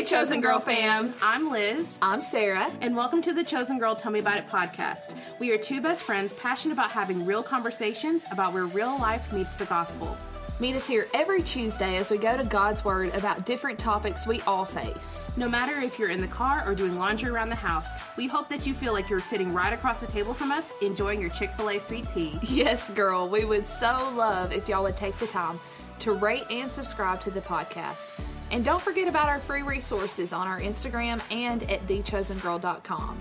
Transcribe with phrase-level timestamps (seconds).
[0.00, 1.12] Hey, Chosen Girl fam.
[1.20, 1.86] I'm Liz.
[2.00, 2.72] I'm Sarah.
[2.80, 5.14] And welcome to the Chosen Girl Tell Me About It podcast.
[5.38, 9.56] We are two best friends passionate about having real conversations about where real life meets
[9.56, 10.16] the gospel.
[10.58, 14.40] Meet us here every Tuesday as we go to God's Word about different topics we
[14.46, 15.30] all face.
[15.36, 18.48] No matter if you're in the car or doing laundry around the house, we hope
[18.48, 21.50] that you feel like you're sitting right across the table from us enjoying your Chick
[21.58, 22.38] fil A sweet tea.
[22.44, 25.60] Yes, girl, we would so love if y'all would take the time
[25.98, 28.08] to rate and subscribe to the podcast.
[28.50, 33.20] And don't forget about our free resources on our Instagram and at thechosengirl.com.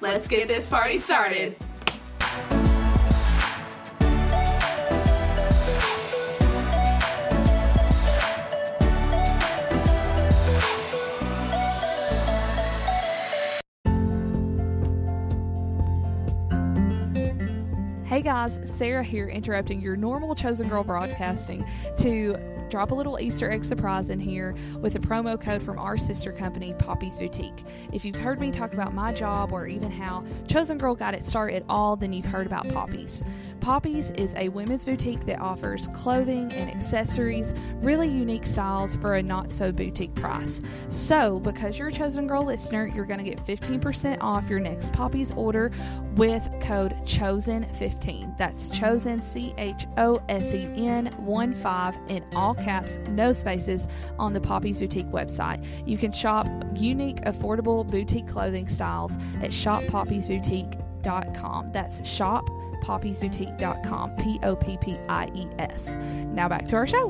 [0.00, 1.56] Let's get this party started.
[18.12, 21.64] Hey guys, Sarah here interrupting your normal Chosen Girl broadcasting
[21.96, 22.36] to
[22.72, 26.32] drop a little Easter egg surprise in here with a promo code from our sister
[26.32, 27.64] company, Poppy's Boutique.
[27.92, 31.28] If you've heard me talk about my job or even how Chosen Girl got its
[31.28, 33.22] start at all, then you've heard about Poppy's.
[33.60, 37.52] Poppy's is a women's boutique that offers clothing and accessories,
[37.82, 40.62] really unique styles for a not so boutique price.
[40.88, 44.94] So, because you're a Chosen Girl listener, you're going to get 15% off your next
[44.94, 45.70] Poppy's order
[46.16, 48.38] with code CHOSEN15.
[48.38, 53.86] That's CHOSEN, C H O S E N 1 5 in all caps, no spaces,
[54.18, 55.62] on the Poppy's Boutique website.
[55.86, 61.66] You can shop unique, affordable boutique clothing styles at shoppoppiesboutique.com.
[61.68, 65.96] That's shoppoppiesboutique.com, P O P P I E S.
[66.28, 67.08] Now back to our show.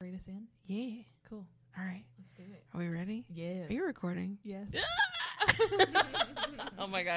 [0.00, 0.46] Read us in?
[0.66, 1.02] Yeah.
[1.28, 1.46] Cool.
[1.78, 2.04] All right.
[2.18, 2.64] Let's do it.
[2.74, 3.24] Are we ready?
[3.28, 3.70] Yes.
[3.70, 4.38] Are you recording?
[4.44, 4.66] Yes.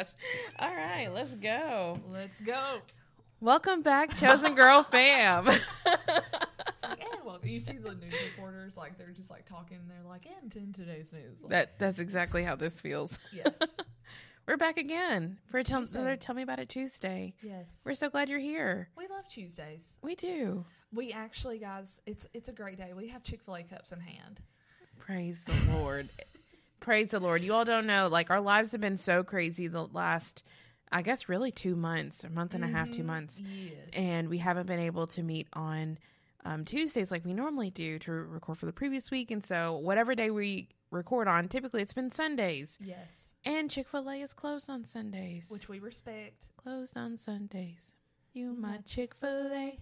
[0.02, 0.14] My gosh.
[0.60, 2.00] All right, let's go.
[2.12, 2.80] Let's go.
[3.40, 5.46] Welcome back, Chosen Girl fam.
[5.46, 5.60] Like,
[6.84, 7.50] and welcome.
[7.50, 10.74] You see the news reporters, like, they're just like talking, and they're like, and in
[10.74, 11.42] today's news.
[11.42, 13.18] Like, that that's exactly how this feels.
[13.34, 13.54] yes.
[14.48, 17.36] We're back again for It's tell, another Tell Me About It Tuesday.
[17.44, 17.68] Yes.
[17.86, 18.90] We're so glad you're here.
[18.98, 19.94] we love Tuesdays.
[20.02, 20.66] We do.
[20.94, 22.92] We actually, guys, it's it's a great day.
[22.94, 24.42] We have Chick fil A cups in hand.
[25.00, 26.10] Praise the Lord.
[26.82, 27.42] Praise the Lord.
[27.44, 30.44] You all don't know, like our lives have been so crazy the last,
[30.92, 33.06] I guess, really two months, a month and a half, two Mhm.
[33.06, 33.40] months.
[33.40, 33.74] Yes.
[33.94, 35.98] and we haven't been able to meet on
[36.44, 39.30] um, Tuesdays like we normally do to record for the previous week.
[39.30, 42.80] And so, whatever day we record on, typically it's been Sundays.
[42.82, 43.36] yes.
[43.46, 45.50] And Chick fil A is closed on Sundays.
[45.52, 46.48] Which we respect.
[46.58, 47.94] closed on Sundays.
[48.34, 49.78] You, my my Chick fil A.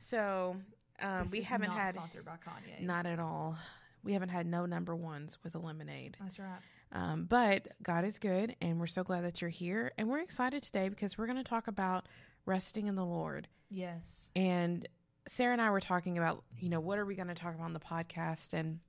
[0.00, 0.56] So,
[1.00, 2.80] um, we haven't had, sponsored by Kanye.
[2.80, 3.56] not at all,
[4.04, 6.16] we haven't had no number ones with a lemonade.
[6.20, 6.58] That's right.
[6.92, 9.92] Um, but God is good, and we're so glad that you're here.
[9.96, 12.06] And we're excited today because we're going to talk about
[12.44, 13.48] resting in the Lord.
[13.70, 14.30] Yes.
[14.36, 14.86] And
[15.28, 17.64] Sarah and I were talking about, you know, what are we going to talk about
[17.64, 18.52] on the podcast?
[18.52, 18.80] And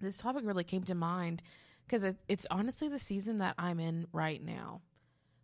[0.00, 1.42] this topic really came to mind
[1.86, 4.80] because it, it's honestly the season that I'm in right now,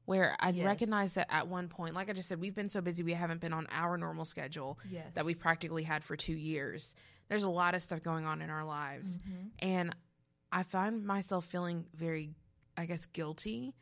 [0.07, 0.65] where I Yes.
[0.67, 3.41] recognize that at one point, like I just said, we've been so busy, we haven't
[3.41, 5.07] been on our normal schedule Yes.
[5.15, 6.95] that we've practically had for two years.
[7.29, 9.17] There's a lot of stuff going on in our lives.
[9.19, 9.51] Mhm.
[9.61, 9.97] And
[10.53, 12.35] I find myself feeling very,
[12.77, 13.75] I guess, guilty.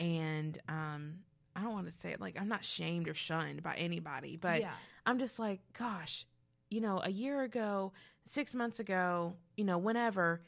[0.00, 1.20] And um,
[1.54, 4.60] I don't want to say it like I'm not shamed or shunned by anybody, but
[4.60, 4.72] yeah.
[5.06, 6.26] I'm just like, gosh,
[6.70, 7.92] you know, a year ago,
[8.24, 10.42] six months ago, you know, whenever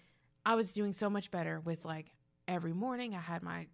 [0.45, 2.13] I was doing so much better with like
[2.47, 3.67] every morning, I had my,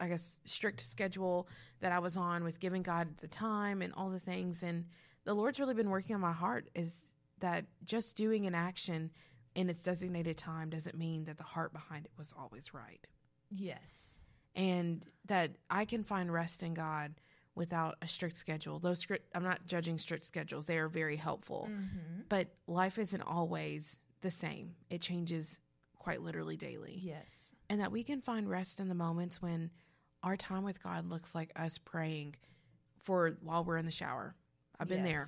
[0.00, 1.48] I guess, strict schedule
[1.80, 4.62] that I was on with giving God the time and all the things.
[4.62, 4.86] And
[5.24, 7.02] the Lord's really been working on my heart is
[7.40, 9.10] that just doing an action
[9.54, 13.06] in its designated time doesn't mean that the heart behind it was always right.
[13.50, 14.20] Yes.
[14.54, 17.14] And that I can find rest in God
[17.54, 18.78] without a strict schedule.
[18.78, 20.66] Those strict, I'm not judging strict schedules.
[20.66, 21.68] They are very helpful.
[21.70, 22.22] Mm-hmm.
[22.28, 24.74] But life isn't always the same.
[24.90, 25.60] It changes
[25.98, 26.98] quite literally daily.
[27.02, 27.54] Yes.
[27.68, 29.70] And that we can find rest in the moments when
[30.22, 32.36] our time with God looks like us praying
[33.02, 34.34] for while we're in the shower.
[34.78, 35.24] I've been there.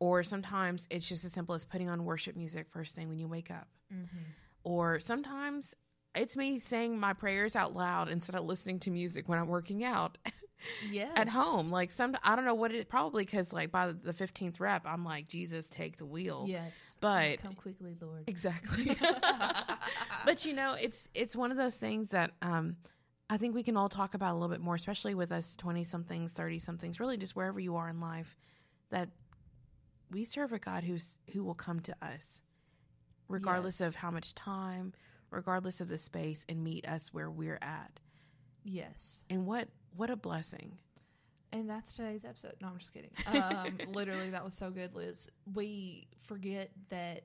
[0.00, 3.26] Or sometimes it's just as simple as putting on worship music first thing when you
[3.28, 3.68] wake up.
[3.92, 4.18] Mm-hmm.
[4.64, 5.74] Or sometimes
[6.14, 9.82] it's me saying my prayers out loud instead of listening to music when I'm working
[9.84, 10.18] out
[10.90, 11.12] Yes.
[11.16, 11.70] at home.
[11.70, 15.04] Like some, I don't know what it probably because like by the fifteenth rep, I'm
[15.04, 16.44] like Jesus, take the wheel.
[16.48, 16.72] Yes.
[17.00, 18.24] But- come quickly, Lord.
[18.26, 18.96] Exactly.
[20.24, 22.76] but you know, it's it's one of those things that um,
[23.30, 25.84] I think we can all talk about a little bit more, especially with us twenty
[25.84, 28.36] somethings, thirty somethings, really just wherever you are in life.
[28.90, 29.08] That
[30.10, 32.42] we serve a God who's who will come to us,
[33.28, 33.88] regardless Yes.
[33.88, 34.92] of how much time,
[35.30, 38.00] regardless of the space, and meet us where we're at.
[38.64, 39.24] yes.
[39.30, 40.78] And what what a blessing!
[41.52, 42.54] And that's today's episode.
[42.60, 43.10] No, I'm just kidding.
[43.26, 45.30] Um, literally, that was so good, Liz.
[45.54, 47.22] We forget that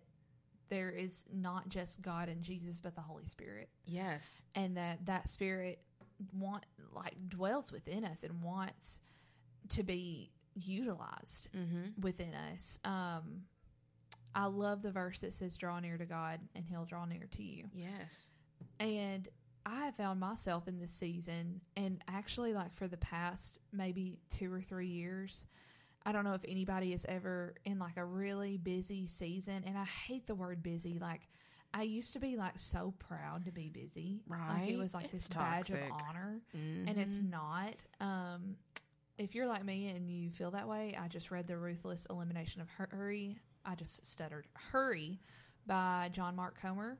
[0.69, 4.41] there is not just God and Jesus, but the Holy Spirit, Yes.
[4.55, 5.79] and that that Spirit
[6.31, 8.99] want like dwells within us and wants
[9.69, 12.01] to be utilized Mm-hmm.
[12.01, 12.79] within us.
[12.83, 13.43] Um,
[14.35, 17.43] I love the verse that says, "Draw near to God, and He'll draw near to
[17.43, 18.29] you." Yes.
[18.79, 19.27] And
[19.65, 24.51] I have found myself in this season, and actually, like for the past maybe two
[24.51, 25.45] or three years,
[26.05, 29.63] I don't know if anybody is ever in like a really busy season.
[29.65, 30.97] And I hate the word busy.
[30.99, 31.29] Like,
[31.73, 34.21] I used to be like so proud to be busy.
[34.27, 35.91] Like, it was like It's this badge of toxic.
[36.09, 37.29] honor, and it's Mhm.
[37.29, 37.75] not.
[38.01, 38.55] Um,
[39.17, 42.61] if you're like me and you feel that way, I just read The Ruthless Elimination
[42.61, 43.37] of Hurry.
[43.65, 44.47] I just stuttered.
[44.53, 45.19] Hurry
[45.65, 46.97] by John Mark Comer.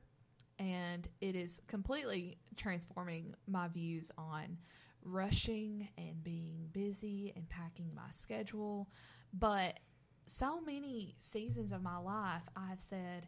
[0.58, 4.58] And it is completely transforming my views on
[5.02, 8.88] rushing and being busy and packing my schedule.
[9.32, 9.80] But
[10.26, 13.26] so many seasons of my life, I've said,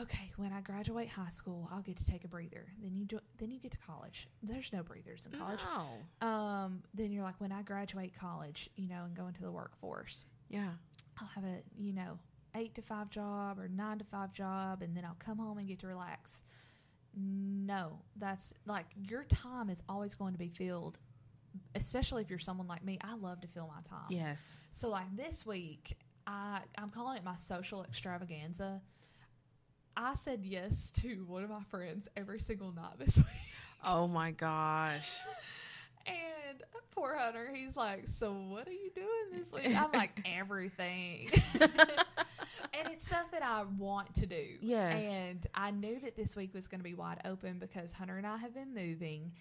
[0.00, 2.66] okay, when I graduate high school, I'll get to take a breather.
[2.82, 4.28] Then you do, then you get to college.
[4.42, 5.60] There's no breathers in college
[6.20, 6.26] No.
[6.26, 10.24] um, then you're like, when I graduate college, you know, and go into the workforce,
[10.48, 10.70] Yeah.
[11.20, 12.18] I'll have a, you know,
[12.54, 15.66] eight to five job or nine to five job, and then I'll come home and
[15.66, 16.42] get to relax.
[17.16, 20.98] No, that's like your time is always going to be filled,
[21.74, 22.98] especially if you're someone like me.
[23.02, 24.06] I love to fill my time.
[24.10, 24.56] Yes.
[24.70, 25.96] So like this week,
[26.26, 28.80] I I'm calling it my social extravaganza.
[29.98, 33.26] I said yes to one of my friends every single night this week.
[33.84, 35.18] Oh my gosh.
[36.06, 36.62] And
[36.94, 39.08] poor Hunter, he's like, So what are you doing
[39.42, 39.76] this week?
[39.76, 41.30] I'm like, Everything.
[41.60, 44.44] and it's stuff that I want to do.
[44.60, 45.02] Yes.
[45.02, 48.26] And I knew that this week was going to be wide open because Hunter and
[48.26, 49.32] I have been moving.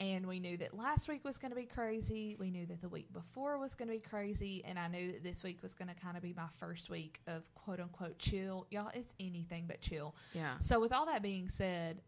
[0.00, 2.36] And we knew that last week was going to be crazy.
[2.38, 4.62] We knew that the week before was going to be crazy.
[4.64, 7.20] And I knew that this week was going to kind of be my first week
[7.28, 8.66] of quote unquote chill.
[8.70, 10.14] Y'all, it's anything but chill.
[10.34, 10.54] Yeah.
[10.60, 12.00] So, with all that being said,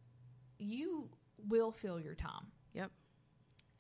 [0.59, 1.09] you
[1.49, 2.47] will fill your time.
[2.75, 2.91] Yep.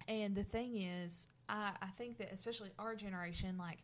[0.08, 3.78] And the thing is, I, I think that especially our generation, like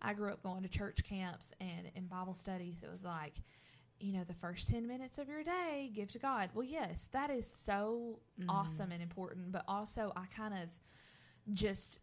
[0.00, 3.34] I grew up going to church camps and in Bible studies, it was like,
[4.04, 6.50] you know, the first 10 minutes of your day, give to God.
[6.54, 8.46] Well, yes, that is so Mhm.
[8.50, 10.70] awesome and important, but also I kind of
[11.54, 12.00] just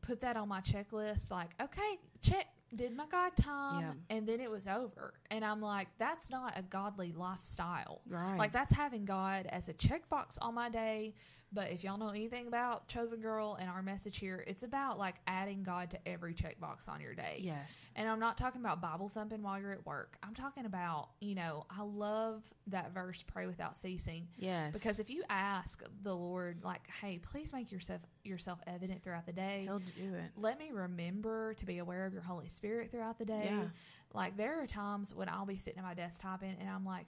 [0.00, 2.46] put that on my checklist like, okay, check,
[2.76, 4.16] did my God time, Yeah.
[4.16, 5.14] and then it was over.
[5.30, 8.00] And I'm like, that's not a godly lifestyle.
[8.06, 8.38] Right.
[8.38, 11.14] Like that's having God as a checkbox on my day.
[11.52, 15.16] But if y'all know anything about Chosen Girl and our message here, it's about like
[15.26, 17.38] adding God to every checkbox on your day.
[17.40, 17.76] Yes.
[17.94, 20.16] And I'm not talking about Bible thumping while you're at work.
[20.22, 24.26] I'm talking about, you know, I love that verse, pray without ceasing.
[24.36, 24.72] Yes.
[24.72, 29.32] Because if you ask the Lord, like, hey, please make yourself yourself evident throughout the
[29.32, 29.62] day.
[29.64, 30.30] he'll do it.
[30.36, 33.42] Let me remember to be aware of your Holy Spirit throughout the day.
[33.44, 33.64] Yeah.
[34.12, 37.06] Like there are times when I'll be sitting at my desk typing and I'm like,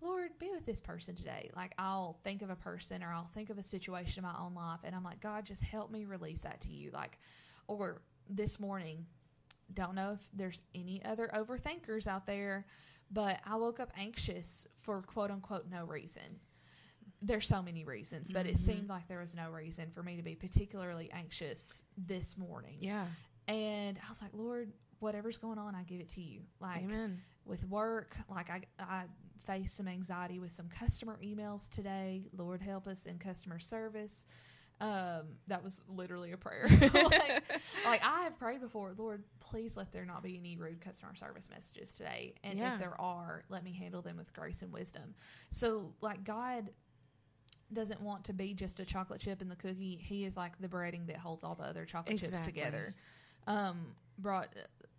[0.00, 1.50] Lord, be with this person today.
[1.56, 4.54] Like I'll think of a person or I'll think of a situation in my own
[4.54, 6.90] life and I'm like, God, just help me release that to you.
[6.92, 7.18] Like,
[7.66, 9.04] or this morning,
[9.74, 12.64] don't know if there's any other overthinkers out there,
[13.10, 16.38] but I woke up anxious for quote unquote no reason.
[17.20, 18.58] There's so many reasons, but it Mhm.
[18.58, 22.78] seemed like there was no reason for me to be particularly anxious this morning.
[22.80, 23.06] Yeah.
[23.48, 26.42] And I was like, Lord, whatever's going on, I give it to you.
[26.60, 27.20] Like Amen.
[27.44, 29.04] with work, like I, I
[29.46, 32.22] faced some anxiety with some customer emails today.
[32.36, 34.24] Lord help us in customer service.
[34.80, 36.68] Um, that was literally a prayer.
[36.80, 37.42] like,
[37.84, 41.48] like I have prayed before, Lord, please let there not be any rude customer service
[41.50, 42.34] messages today.
[42.44, 42.74] And Yeah.
[42.74, 45.14] if there are, let me handle them with grace and wisdom.
[45.50, 46.70] So like God
[47.72, 49.98] doesn't want to be just a chocolate chip in the cookie.
[50.00, 52.94] He is like the breading that holds all the other chocolate chips together.
[53.48, 53.78] Um,
[54.18, 54.48] brought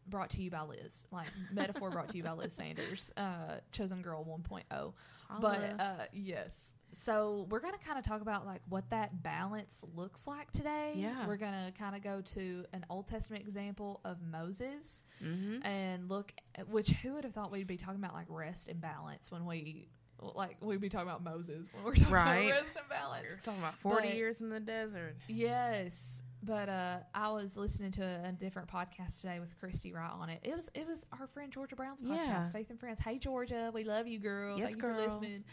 [0.10, 1.06] brought to you by Liz.
[1.12, 4.94] Like metaphor brought to you by Liz Sanders, uh, chosen girl 1.0.
[5.42, 6.74] But uh, yes.
[6.94, 10.94] So we're gonna kind of talk about like what that balance looks like today.
[10.96, 11.28] Yeah.
[11.28, 15.64] We're gonna kind of go to an Old Testament example of Moses Mhm.
[15.64, 18.82] and look at which who would have thought we'd be talking about like rest and
[18.82, 19.90] balance when we
[20.20, 22.48] like we'd be talking about Moses when we're talking Right.
[22.50, 23.26] about rest and balance.
[23.30, 25.16] You're talking about 40 But- years in the desert.
[25.28, 30.12] Yes, but uh, I was listening to a, a different podcast today with Christy Wright
[30.12, 30.40] on it.
[30.44, 32.44] It was it was our friend Georgia Brown's podcast, Yeah.
[32.52, 33.00] Faith and Friends.
[33.00, 34.58] Hey Georgia, we love you, girl.
[34.58, 35.44] Yes, Thank you for listening.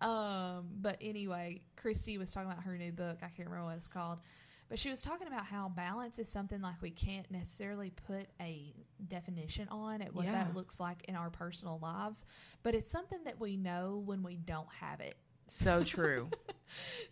[0.00, 3.18] Um, but anyway, Christy was talking about her new book.
[3.22, 4.18] I can't remember what it's called.
[4.70, 8.72] But she was talking about how balance is something like we can't necessarily put a
[9.08, 10.32] definition on at what Yeah.
[10.44, 12.24] that looks like in our personal lives,
[12.62, 15.16] but it's something that we know when we don't have it.
[15.50, 16.28] So true.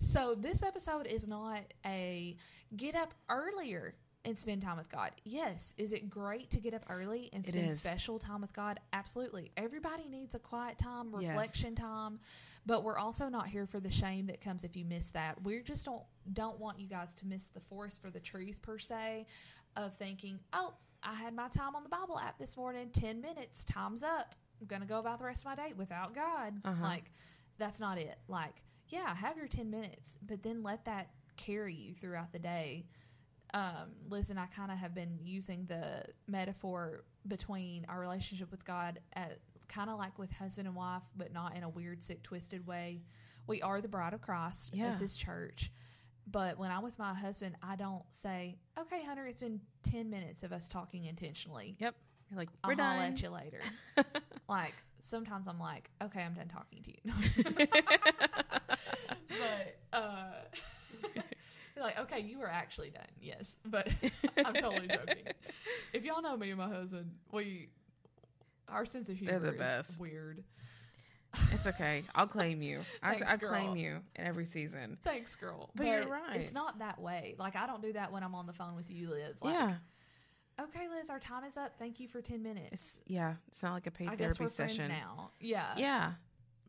[0.01, 2.37] So this episode is not a
[2.77, 5.11] get up earlier and spend time with God.
[5.25, 5.75] Yes.
[5.77, 8.79] Is it great to get up early and spend special time with God?
[8.93, 9.51] Absolutely.
[9.57, 11.31] Everybody needs a quiet time, Yes.
[11.31, 12.21] reflection time,
[12.67, 15.43] but we're also not here for the shame that comes if you miss that.
[15.43, 18.79] We just don't don't want you guys to miss the forest for the trees per
[18.79, 19.27] se
[19.75, 23.65] of thinking, "Oh, I had my time on the Bible app this morning, 10 minutes,
[23.65, 24.37] time's up.
[24.61, 26.83] I'm going to go about the rest of my day without God." Uh-huh.
[26.85, 27.11] Like
[27.59, 28.17] that's not it.
[28.29, 32.87] Like, yeah, have your 10 minutes, but then let that carry you throughout the day
[33.55, 38.65] um, Liz and I kind of have been using the metaphor between our relationship with
[38.65, 39.39] God at
[39.69, 43.01] kind of like with husband and wife, but not in a weird, sick, twisted way.
[43.47, 44.89] We are the bride of Christ Yeah.
[44.89, 45.73] as His church.
[46.31, 50.43] But when I'm with my husband, I don't say, "Okay, Hunter, it's been ten minutes
[50.43, 51.75] of us talking intentionally.
[51.79, 51.95] Yep.
[52.31, 53.13] You're like, I'll we're holler done.
[53.15, 53.63] at you later."
[54.49, 57.67] like sometimes I'm like, "Okay, I'm done talking to you."
[59.29, 60.33] but uh,
[61.81, 63.89] like, okay, you were actually done, yes, but
[64.45, 65.25] I'm totally joking.
[65.93, 67.69] If y'all know me and my husband, we
[68.69, 70.01] our sense of humor the is best.
[70.01, 70.45] weird.
[71.53, 72.05] It's okay.
[72.15, 72.81] I'll claim you.
[73.03, 74.97] I, Thanks, I claim you in every season.
[75.05, 75.71] Thanks, girl.
[75.75, 76.41] But you're right.
[76.41, 77.35] It's not that way.
[77.39, 79.43] Like I don't do that when I'm on the phone with you, Liz.
[79.43, 79.75] Like, yeah.
[80.61, 81.75] Okay, Liz, our time is up.
[81.79, 82.69] Thank you for ten minutes.
[82.73, 83.35] It's yeah.
[83.49, 84.89] It's not like a paid I guess therapy we're session.
[84.89, 85.31] now.
[85.41, 85.75] Yeah.
[85.77, 86.13] Yeah.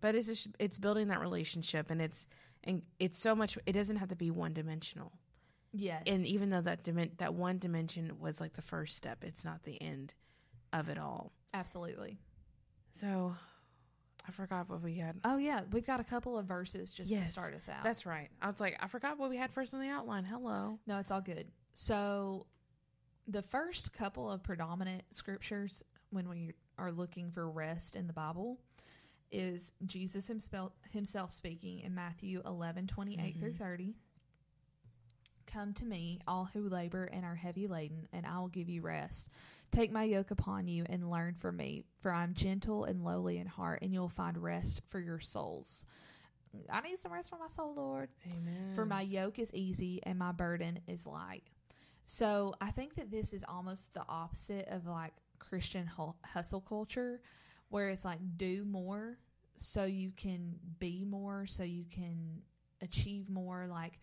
[0.01, 2.27] But it's just, it's building that relationship and it's
[2.63, 5.11] and it's so much it doesn't have to be one dimensional.
[5.73, 6.03] Yes.
[6.07, 9.63] And even though that dimen- that one dimension was like the first step, it's not
[9.63, 10.13] the end
[10.73, 11.31] of it all.
[11.53, 12.19] absolutely.
[13.01, 13.33] So
[14.27, 15.15] I forgot what we had.
[15.23, 17.83] Oh yeah, we've got a couple of verses just to start us out.
[17.83, 18.29] That's right.
[18.41, 20.25] I was like, I forgot what we had first on the outline.
[20.25, 20.77] Hello.
[20.85, 21.47] No, it's all good.
[21.73, 22.45] So,
[23.29, 28.59] the first couple of predominant scriptures when we are looking for rest in the Bible
[29.31, 33.63] is Jesus himself, himself speaking in Matthew 11 28 through mm-hmm.
[33.63, 33.93] 30.
[35.45, 38.81] Come to me, all who labor and are heavy laden, and I will give you
[38.81, 39.29] rest.
[39.71, 43.37] Take my yoke upon you and learn from me, for I am gentle and lowly
[43.37, 45.85] in heart, and you will find rest for your souls.
[46.71, 48.09] I need some rest for my soul, Lord.
[48.31, 48.73] Amen.
[48.75, 51.43] For my yoke is easy and my burden is light.
[52.11, 55.87] So I think that this is almost the opposite of like Christian
[56.25, 57.21] hustle culture,
[57.69, 59.19] where it's like do more
[59.57, 62.41] so you can be more, so you can
[62.81, 63.67] achieve more.
[63.69, 63.99] Like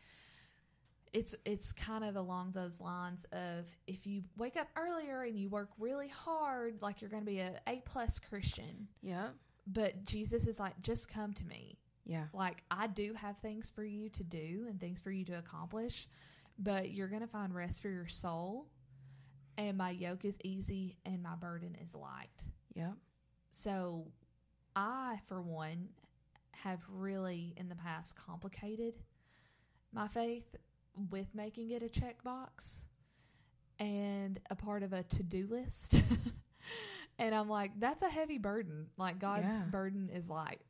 [1.13, 5.49] it's it's kind of along those lines of if you wake up earlier and you
[5.49, 8.87] work really hard, like you're going to be a A plus Christian.
[9.03, 9.31] Yeah.
[9.67, 12.27] But Jesus is like, just come to me Yeah.
[12.33, 16.07] like I do have things for you to do and things for you to accomplish,
[16.59, 18.67] but you're going to find rest for your soul.
[19.59, 22.45] And my yoke is easy and my burden is light.
[22.75, 22.93] Yep.
[23.51, 24.07] So
[24.75, 25.89] I, for one,
[26.53, 28.95] have really in the past complicated
[29.93, 30.57] my faith
[31.11, 32.81] with making it a checkbox
[33.79, 35.95] and a part of a to do list.
[37.19, 38.87] and I'm like, that's a heavy burden.
[38.99, 39.63] Like God's Yeah.
[39.71, 40.61] burden is light.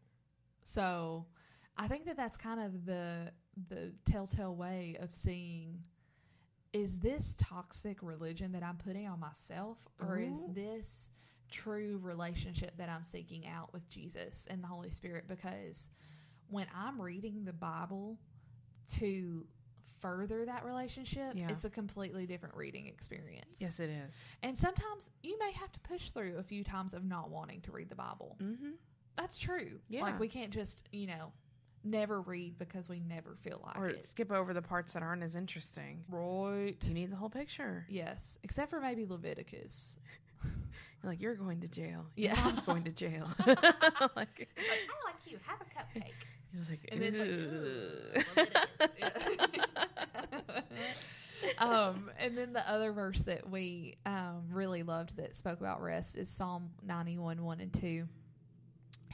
[0.65, 1.27] So
[1.79, 3.33] I think that that's kind of the
[3.69, 5.83] the telltale way of seeing
[6.73, 11.09] is this toxic religion that I'm putting on myself or is this
[11.51, 15.89] true relationship that I'm seeking out with Jesus and the Holy Spirit because
[16.49, 18.19] when I'm reading the Bible
[18.99, 19.47] to
[20.01, 21.49] further that relationship, Yeah.
[21.51, 23.61] it's a completely different reading experience.
[23.61, 24.15] Yes, it is.
[24.43, 27.73] And sometimes you may have to push through a few times of not wanting to
[27.73, 28.37] read the Bible.
[28.41, 28.73] Mm-hmm.
[29.17, 29.81] That's true.
[29.89, 30.03] Yeah.
[30.03, 31.33] Like we can't just, you know,
[31.87, 33.81] never read because we never feel like it.
[33.81, 34.05] Or it.
[34.05, 36.05] skip over the parts that aren't as interesting.
[36.09, 36.77] Right.
[36.83, 37.87] You need the whole picture.
[37.89, 38.39] Yes.
[38.43, 39.99] Except for maybe Leviticus.
[40.45, 42.07] You're like, you're going to jail.
[42.17, 42.35] Yeah.
[42.35, 43.29] Your mom's going to jail.
[43.47, 45.39] like, I like you.
[45.47, 45.65] Have a
[45.99, 46.13] cupcake.
[46.53, 49.61] he's like, And then it's like,
[50.49, 50.63] "Ugh."
[51.59, 56.17] um, and then the other verse that we um, really loved that spoke about rest
[56.17, 58.09] is Psalm 91 1 and 2.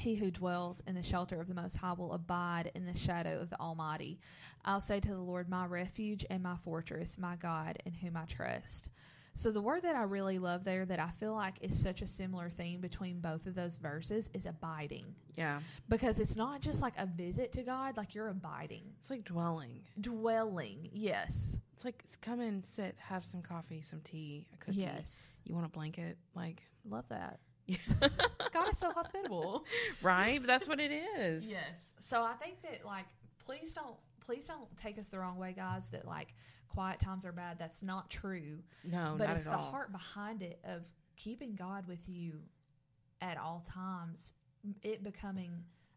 [0.03, 3.39] He who dwells in the shelter of the Most High will abide in the shadow
[3.41, 4.19] of the Almighty.
[4.65, 8.25] I'll say to the Lord, My refuge and my fortress, my God, in whom I
[8.25, 8.89] trust.
[9.35, 12.07] So, the word that I really love there that I feel like is such a
[12.07, 15.07] similar theme between both of those verses is abiding.
[15.37, 15.61] yeah.
[15.89, 19.81] Because it's not just like a visit to God, like you're abiding, It's like dwelling.
[20.01, 20.91] dwelling.
[20.93, 21.57] Yes.
[21.75, 24.81] It's like come in, sit, have some coffee, some tea, a cookie.
[24.81, 25.39] Yes.
[25.45, 26.19] You want a blanket?
[26.35, 27.39] Like, Love that.
[28.53, 29.65] God is so hospitable.
[30.03, 30.39] right?
[30.41, 31.45] But that's what it is.
[31.45, 31.95] Yes.
[32.01, 33.07] So I think that like
[33.45, 36.35] please don't please don't take us the wrong way, guys, that like
[36.69, 37.59] quiet times are bad.
[37.59, 38.59] That's not true.
[38.85, 39.71] No, but it's the all.
[39.71, 40.83] heart behind it of
[41.17, 42.41] keeping God with you
[43.21, 44.35] at all times,
[44.83, 45.53] it becoming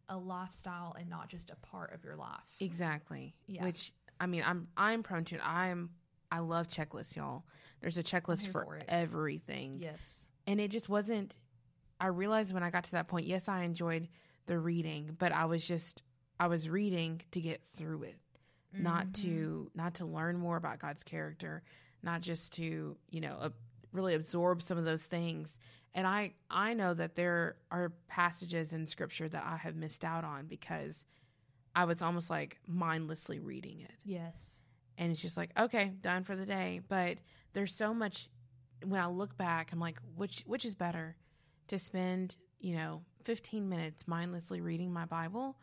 [0.10, 2.46] a lifestyle and not just a part of your life.
[2.60, 3.34] Exactly.
[3.48, 3.64] Yeah.
[3.64, 5.42] Which I mean, I'm I'm prone to it.
[5.44, 5.90] I'm
[6.32, 7.44] I love checklists, y'all.
[7.82, 9.78] There's a checklist for, for everything.
[9.80, 10.28] Yes.
[10.48, 11.38] And it just wasn't
[12.00, 14.08] I realized when I got to that point, yes, I enjoyed
[14.48, 16.04] the reading, but I was just
[16.40, 18.18] I was reading to get through it.
[18.74, 19.14] Not Mhm.
[19.22, 21.64] to not to learn more about God's character,
[22.04, 23.50] not just to, you know, uh,
[23.94, 25.58] really absorb some of those things.
[25.94, 30.26] And I I know that there are passages in scripture that I have missed out
[30.26, 31.06] on because
[31.74, 34.62] I was almost like mindlessly reading it Yes.
[34.98, 37.18] and it's just like okay done for the day but
[37.54, 38.30] there's so much
[38.86, 41.18] when i look back i'm like which which is better
[41.68, 45.58] to spend you know 15 minutes mindlessly reading my bible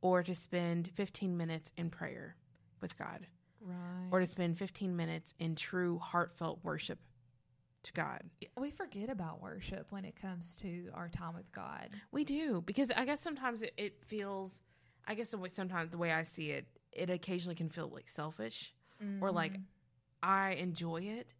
[0.00, 2.36] or to spend 15 minutes in prayer
[2.80, 3.26] with god
[3.60, 4.08] Right.
[4.12, 6.98] or to spend 15 minutes in true heartfelt worship
[7.82, 8.22] to god
[8.56, 11.88] we forget about worship when it comes to our time with God.
[12.12, 14.62] we do because i guess sometimes it, it feels
[15.08, 18.08] i guess the way sometimes the way i see it it occasionally can feel like
[18.08, 18.72] selfish
[19.20, 19.62] or like Mhm.
[20.20, 21.32] I enjoy it.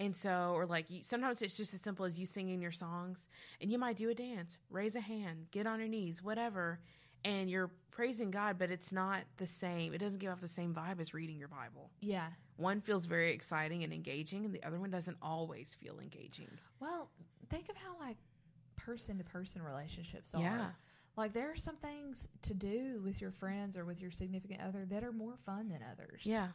[0.00, 3.26] And so, or like you, sometimes it's just as simple as you singing your songs
[3.60, 6.80] and you might do a dance, raise a hand, get on your knees, whatever.
[7.24, 9.92] And you're praising God, but it's not the same.
[9.92, 11.90] It doesn't give off the same vibe as reading your Bible.
[12.00, 12.28] yeah.
[12.56, 16.48] One feels very exciting and engaging, and the other one doesn't always feel engaging.
[16.80, 17.08] Well,
[17.48, 18.16] think of how like
[18.74, 20.42] person to person relationships are.
[20.42, 20.66] Yeah.
[21.16, 24.84] Like there are some things to do with your friends or with your significant other
[24.90, 26.22] that are more fun than others.
[26.24, 26.48] Yeah.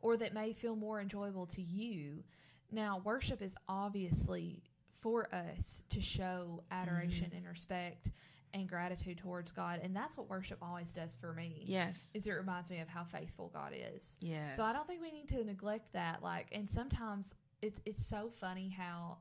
[0.00, 2.24] Or that may feel more enjoyable to you.
[2.72, 4.62] Now, worship is obviously
[5.00, 7.36] for us to show adoration Mm-hmm.
[7.36, 8.10] and respect
[8.52, 11.62] and gratitude towards God, and that's what worship always does for me.
[11.66, 12.10] Yes.
[12.14, 14.16] Is it reminds me of how faithful God is.
[14.20, 14.56] Yes.
[14.56, 16.22] So I don't think we need to neglect that.
[16.22, 19.18] Like, and sometimes it's it's so funny how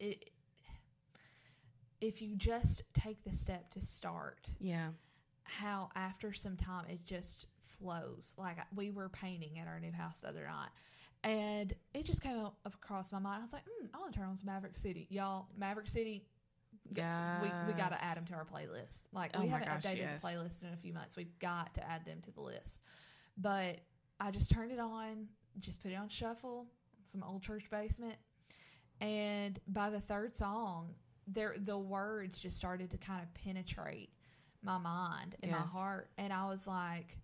[0.00, 0.30] it
[2.00, 4.88] if you just take the step to start, Yeah.
[5.44, 8.34] how after some time it just flows.
[8.36, 10.70] Like we were painting at our new house the other night,
[11.24, 13.38] and it just came up across my mind.
[13.40, 15.46] I was like, mm, I want to turn on some Maverick City, y'all.
[15.58, 16.26] Maverick City.
[16.92, 17.02] g-
[17.42, 19.00] We we got to add them to our playlist.
[19.12, 20.22] Like Oh we haven't gosh, updated yes.
[20.22, 21.16] the playlist in a few months.
[21.16, 22.80] We've got to add them to the list.
[23.36, 23.80] But
[24.20, 25.26] I just turned it on,
[25.60, 26.66] just put it on shuffle,
[27.06, 28.16] some old church basement,
[29.00, 30.94] and by the third song,
[31.26, 34.10] there the words just started to kind of penetrate
[34.62, 37.18] my mind and my heart, and I was like,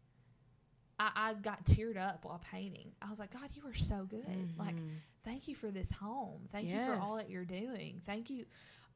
[1.00, 2.92] I, I got teared up while painting.
[3.00, 4.26] I was like, God, you are so good.
[4.58, 4.90] Like, Mhm.
[5.24, 6.46] thank you for this home.
[6.52, 8.02] Thank you for all that you're doing.
[8.04, 8.44] Thank you.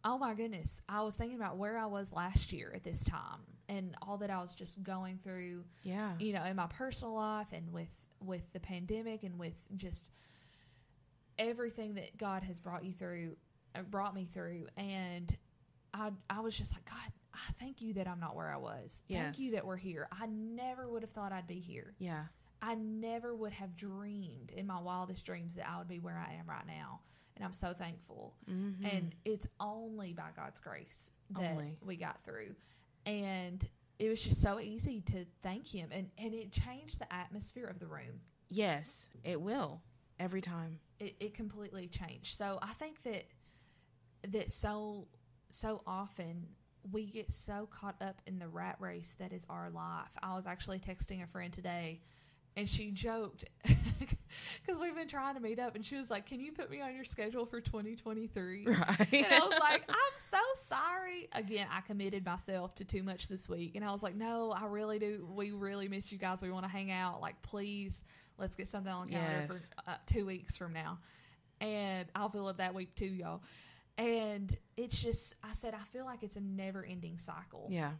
[0.04, 0.82] Oh my goodness.
[0.86, 3.40] I was thinking about where I was last year at this time
[3.70, 6.12] and all that I was just going through yeah.
[6.18, 7.88] you know in my personal life and with
[8.20, 10.10] with the pandemic and with just
[11.38, 13.36] everything that God has brought you through
[13.74, 15.34] uh, brought me through and
[15.94, 19.02] I I was just like God I thank you that I'm not where I was
[19.10, 22.24] thank you that we're here I never would have thought I'd be here Yeah.
[22.62, 26.34] I never would have dreamed in my wildest dreams that I would be where I
[26.34, 27.00] am right now
[27.36, 28.84] and I'm so thankful Mhm.
[28.90, 31.76] and it's only by God's grace that Only.
[31.84, 32.54] we got through.
[33.06, 33.66] And
[33.98, 37.78] it was just so easy to thank Him, and and it changed the atmosphere of
[37.78, 38.20] the room.
[38.48, 39.82] yes, it will
[40.18, 40.78] every time.
[41.00, 42.36] It, it completely changed.
[42.38, 43.24] So I think that
[44.28, 45.06] that so
[45.50, 46.46] so often
[46.92, 50.10] we get so caught up in the rat race that is our life.
[50.22, 52.00] I was actually texting a friend today.
[52.56, 56.38] And she joked because we've been trying to meet up, and she was like, "Can
[56.38, 59.12] you put me on your schedule for 2023?" Right.
[59.12, 59.96] And I was like, I'm
[60.30, 61.28] so sorry.
[61.32, 63.74] Again, I committed myself to too much this week.
[63.74, 65.26] And I was like, no, I really do.
[65.34, 66.42] We really miss you guys.
[66.42, 67.20] We want to hang out.
[67.20, 68.02] Like, please,
[68.38, 69.66] let's get something on the calendar Yes.
[69.84, 70.98] for uh, two weeks from now.
[71.60, 73.42] And I'll fill up that week too, y'all.
[73.96, 77.68] And it's just, I said, I feel like it's a never ending cycle.
[77.70, 77.92] yeah.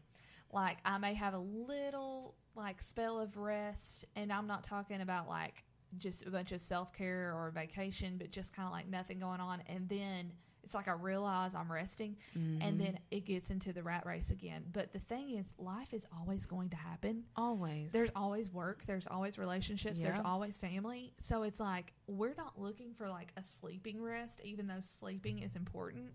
[0.52, 4.04] Like, I may have a little, like, spell of rest.
[4.14, 5.64] And I'm not talking about, like,
[5.98, 9.40] just a bunch of self care or vacation, but just kind of like nothing going
[9.40, 9.62] on.
[9.68, 10.33] And then
[10.64, 12.59] it's like I realize I'm resting, Mhm.
[12.62, 14.64] and then it gets into the rat race again.
[14.72, 17.24] But the thing is, life is always going to happen.
[17.37, 20.12] always There's always work, there's always relationships, Yeah.
[20.12, 21.14] there's always family.
[21.18, 25.55] So it's like we're not looking for like a sleeping rest, even though sleeping is
[25.55, 26.12] important.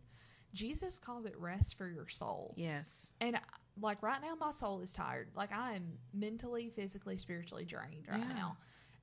[0.54, 2.54] Jesus calls it rest for your soul.
[2.58, 3.12] yes.
[3.22, 3.40] And uh,
[3.80, 5.30] like right now, my soul is tired.
[5.36, 8.34] Like I am mentally, physically, spiritually drained right Yeah.
[8.34, 8.58] now.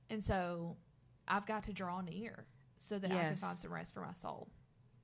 [0.09, 0.75] And so
[1.27, 2.45] I've got to draw near
[2.77, 4.49] so that I can find some rest for my soul.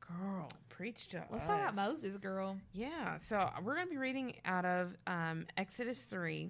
[0.07, 1.47] Girl, preach to Let's us.
[1.49, 2.57] talk about Moses, girl.
[2.73, 6.49] Yeah, so we're going to be reading out of um, Exodus 3.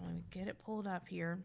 [0.00, 1.38] Let me get it pulled up here.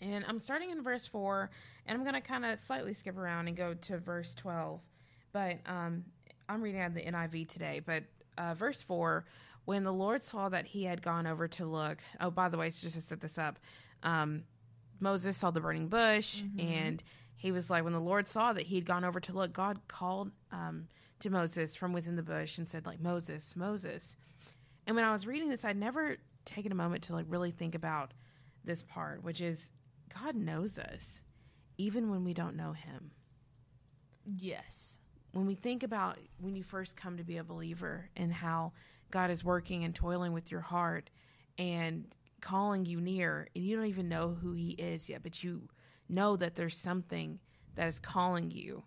[0.00, 1.50] And I'm starting in verse 4,
[1.86, 4.80] and I'm going to kind of slightly skip around and go to verse 12.
[5.32, 6.04] But um,
[6.48, 7.80] I'm reading out of the NIV today.
[7.84, 8.04] But
[8.38, 9.24] uh, verse 4
[9.66, 12.68] when the Lord saw that he had gone over to look, oh, by the way,
[12.68, 13.58] just to set this up,
[14.02, 14.42] um,
[15.00, 16.62] Moses saw the burning bush, Mhm.
[16.62, 17.02] and
[17.36, 19.80] he was like, when the Lord saw that he had gone over to look, God
[19.88, 20.88] called um,
[21.20, 24.16] to Moses from within the bush and said, like, Moses, Moses.
[24.86, 27.74] And when I was reading this, I'd never taken a moment to like really think
[27.74, 28.12] about
[28.64, 29.70] this part, which is
[30.22, 31.20] God knows us,
[31.76, 33.10] even when we don't know Him.
[34.24, 35.00] Yes.
[35.32, 38.72] When we think about when you first come to be a believer and how
[39.10, 41.10] God is working and toiling with your heart
[41.58, 42.06] and
[42.40, 45.68] calling you near, and you don't even know who He is yet, but you
[46.08, 47.38] know that there's something
[47.74, 48.84] that is calling you.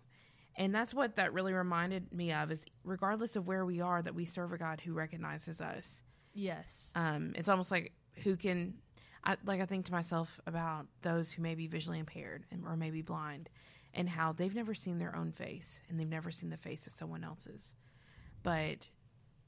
[0.56, 4.14] And that's what that really reminded me of is regardless of where we are, that
[4.14, 6.02] we serve a God who recognizes us.
[6.34, 6.92] Yes.
[6.94, 7.92] Um, it's almost like
[8.24, 8.74] who can,
[9.24, 12.76] I, like I think to myself about those who may be visually impaired and, or
[12.76, 13.48] maybe blind,
[13.94, 16.92] and how they've never seen their own face and they've never seen the face of
[16.92, 17.76] someone else's,
[18.42, 18.90] but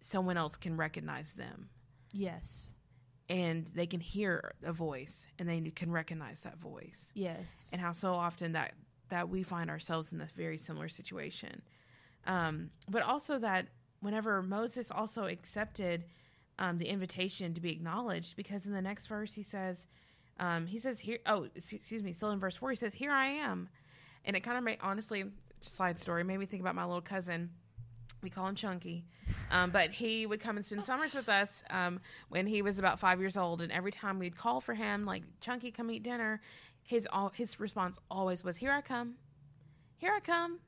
[0.01, 1.69] someone else can recognize them
[2.13, 2.73] Yes.
[3.31, 7.13] And they can hear a voice and they can recognize that voice.
[7.15, 7.71] Yes.
[7.73, 8.75] and how so often that
[9.09, 11.63] that we find ourselves in this very similar situation.
[12.27, 13.69] Um, but also that
[14.01, 16.05] whenever moses also accepted
[16.59, 19.87] um, the invitation to be acknowledged because in the next verse he says
[20.39, 23.27] um, he says here oh excuse me still in verse 4 he says here i
[23.27, 23.69] am.
[24.25, 25.25] And it kind of made honestly
[25.61, 27.51] side story made me think about my little cousin
[28.23, 29.05] we call him chunky.
[29.51, 32.99] Um, but he would come and spend summers with us um, when he was about
[32.99, 33.63] five years old.
[33.63, 36.41] And every time we'd call for him like chunky come eat dinner
[36.91, 39.15] his all his response always was here i come.
[39.99, 40.59] Here i come.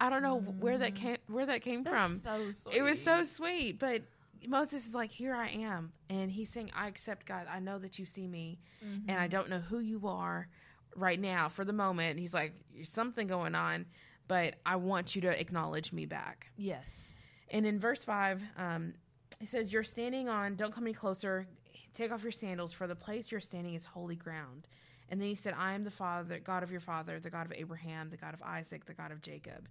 [0.00, 2.18] I don't know where that came where that came from.
[2.18, 2.76] so sweet.
[2.76, 3.78] it was so sweet.
[3.80, 4.02] but
[4.46, 5.92] moses is like here i am.
[6.08, 7.46] And he's saying i accept god.
[7.52, 8.60] I know that you see me
[9.08, 10.48] and i don't know who you are
[10.94, 12.20] right now for the moment.
[12.20, 13.86] He's like there's something going on
[14.28, 17.16] but i want you to acknowledge me back Yes.
[17.50, 18.94] and in verse 5, um,
[19.40, 21.46] it says, You're standing on, don't come any closer,
[21.94, 24.68] take off your sandals, for the place you're standing is holy ground.
[25.08, 27.52] And then he said, I am the Father, God of your father, the God of
[27.52, 29.68] Abraham, the God of Isaac, the God of Jacob.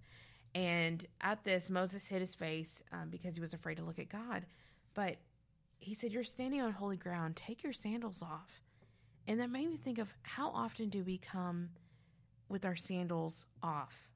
[0.54, 4.08] And at this, Moses hid his face um, because he was afraid to look at
[4.10, 4.44] God.
[4.94, 5.16] But
[5.78, 8.60] he said, You're standing on holy ground, take your sandals off.
[9.26, 11.70] And that made me think of how often do we come
[12.48, 14.08] with our sandals off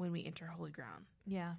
[0.00, 1.04] when we enter holy ground?
[1.26, 1.52] Yeah.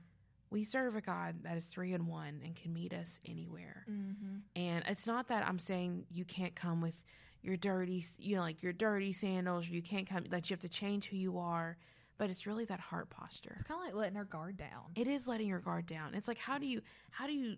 [0.50, 3.86] we serve a God that is three in one and can meet us anywhere.
[3.90, 4.38] Mm-hmm.
[4.56, 7.02] And it's not that I'm saying you can't come with
[7.42, 9.68] your dirty, you know, like your dirty sandals.
[9.68, 11.78] Or you can't come that you have to change who you are,
[12.18, 13.54] but it's really that heart posture.
[13.54, 14.92] It's kind of like letting our guard down.
[14.96, 16.16] It is letting your guard down.
[16.16, 17.56] It's like how do you how do you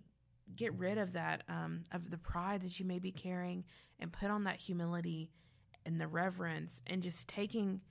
[0.55, 3.63] get rid of that um, of the pride that you may be carrying
[3.99, 5.31] and put on that humility
[5.85, 7.81] and the reverence and just taking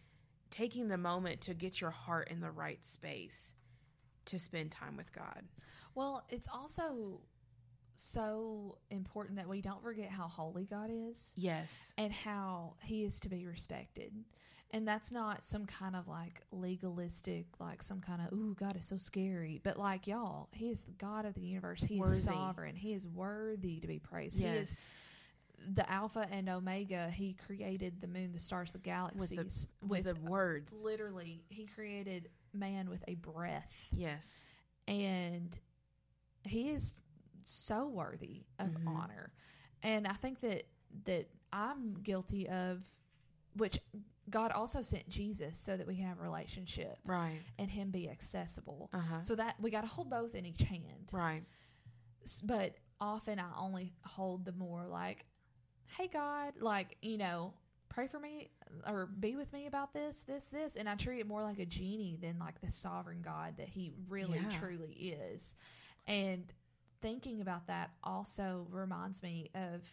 [0.53, 3.53] taking the moment to get your heart in the right space
[4.27, 5.43] to spend time with God.
[5.97, 7.21] Well, it's also
[7.95, 11.93] so important that we don't forget how holy God is Yes.
[11.99, 14.13] and how he is to be respected.
[14.71, 18.87] And that's not some kind of like legalistic, like some kind of, ooh, God is
[18.87, 19.61] so scary.
[19.63, 21.83] But like y'all, he is the God of the universe.
[21.83, 22.17] He Worthy.
[22.17, 22.75] is sovereign.
[22.77, 24.39] He is worthy to be praised.
[24.39, 24.85] He is Yes.
[25.75, 27.11] The Alpha and Omega.
[27.11, 29.67] He created the moon, the stars, the galaxies.
[29.87, 30.73] With the words.
[30.83, 34.41] literally, he created man with a breath Yes.
[34.89, 35.59] and
[36.45, 36.93] he is
[37.45, 38.87] so worthy of Mhm.
[38.89, 39.33] honor
[39.83, 40.65] and i think that
[41.05, 42.85] that i'm guilty of
[43.55, 43.81] which
[44.31, 47.41] god also sent jesus so that we can have a relationship Right.
[47.59, 49.23] and him be accessible Uh huh.
[49.23, 51.45] so that we got to hold both in each hand Right.
[52.45, 55.25] But often i only hold the more like
[55.99, 57.53] hey god like you know
[57.89, 58.49] pray for me
[58.87, 61.67] or be with me about this this this and i treat it more like a
[61.67, 64.59] genie than like the sovereign god that he really Yeah.
[64.59, 65.55] truly is
[66.07, 66.45] and
[67.01, 69.87] thinking about that also reminds me of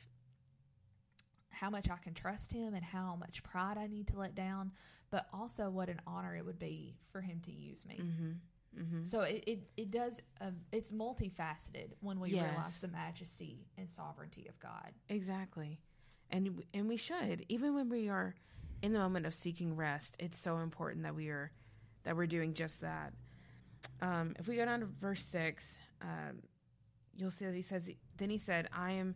[1.49, 4.71] how much i can trust him and how much pride i need to let down
[5.11, 8.31] but also what an honor it would be for him to use me Mm-hmm.
[8.79, 9.03] Mm-hmm.
[9.03, 14.45] so it, it, it does um, it's multifaceted when we realize the majesty and sovereignty
[14.47, 14.91] of God.
[15.09, 15.79] Exactly.
[16.31, 18.35] And and we should even when we are
[18.81, 20.15] in the moment of seeking rest.
[20.19, 21.51] It's so important that we are
[22.03, 23.13] that we're doing just that.
[24.01, 26.41] Um, if we go down to verse six, um,
[27.15, 27.89] you'll see that he says.
[28.17, 29.15] Then he said, "I am."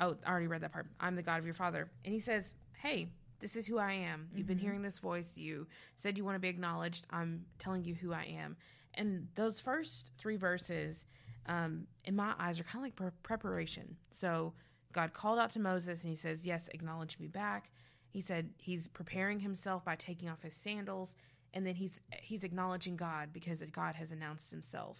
[0.00, 0.86] Oh, I already read that part.
[1.00, 3.08] I'm the God of your father, and he says, "Hey,
[3.40, 4.28] this is who I am.
[4.34, 4.62] You've been Mhm.
[4.62, 5.36] hearing this voice.
[5.36, 5.66] You
[5.96, 7.06] said you want to be acknowledged.
[7.10, 8.56] I'm telling you who I am."
[8.94, 11.06] And those first three verses,
[11.46, 13.96] um, in my eyes, are kind of like pre- preparation.
[14.10, 14.54] So
[14.92, 17.70] God called out to Moses, and he says, "Yes, acknowledge me back."
[18.08, 21.14] He said he's preparing himself by taking off his sandals,
[21.54, 24.98] and then he's he's acknowledging God because God has announced Himself,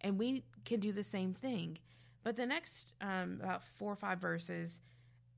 [0.00, 1.78] and we can do the same thing.
[2.22, 4.80] But the next um, about four or five verses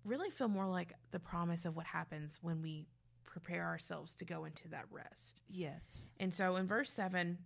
[0.05, 2.87] really feel more like the promise of what happens when we
[3.25, 5.43] prepare ourselves to go into that rest.
[5.49, 6.09] Yes.
[6.21, 7.39] And so in verse 7,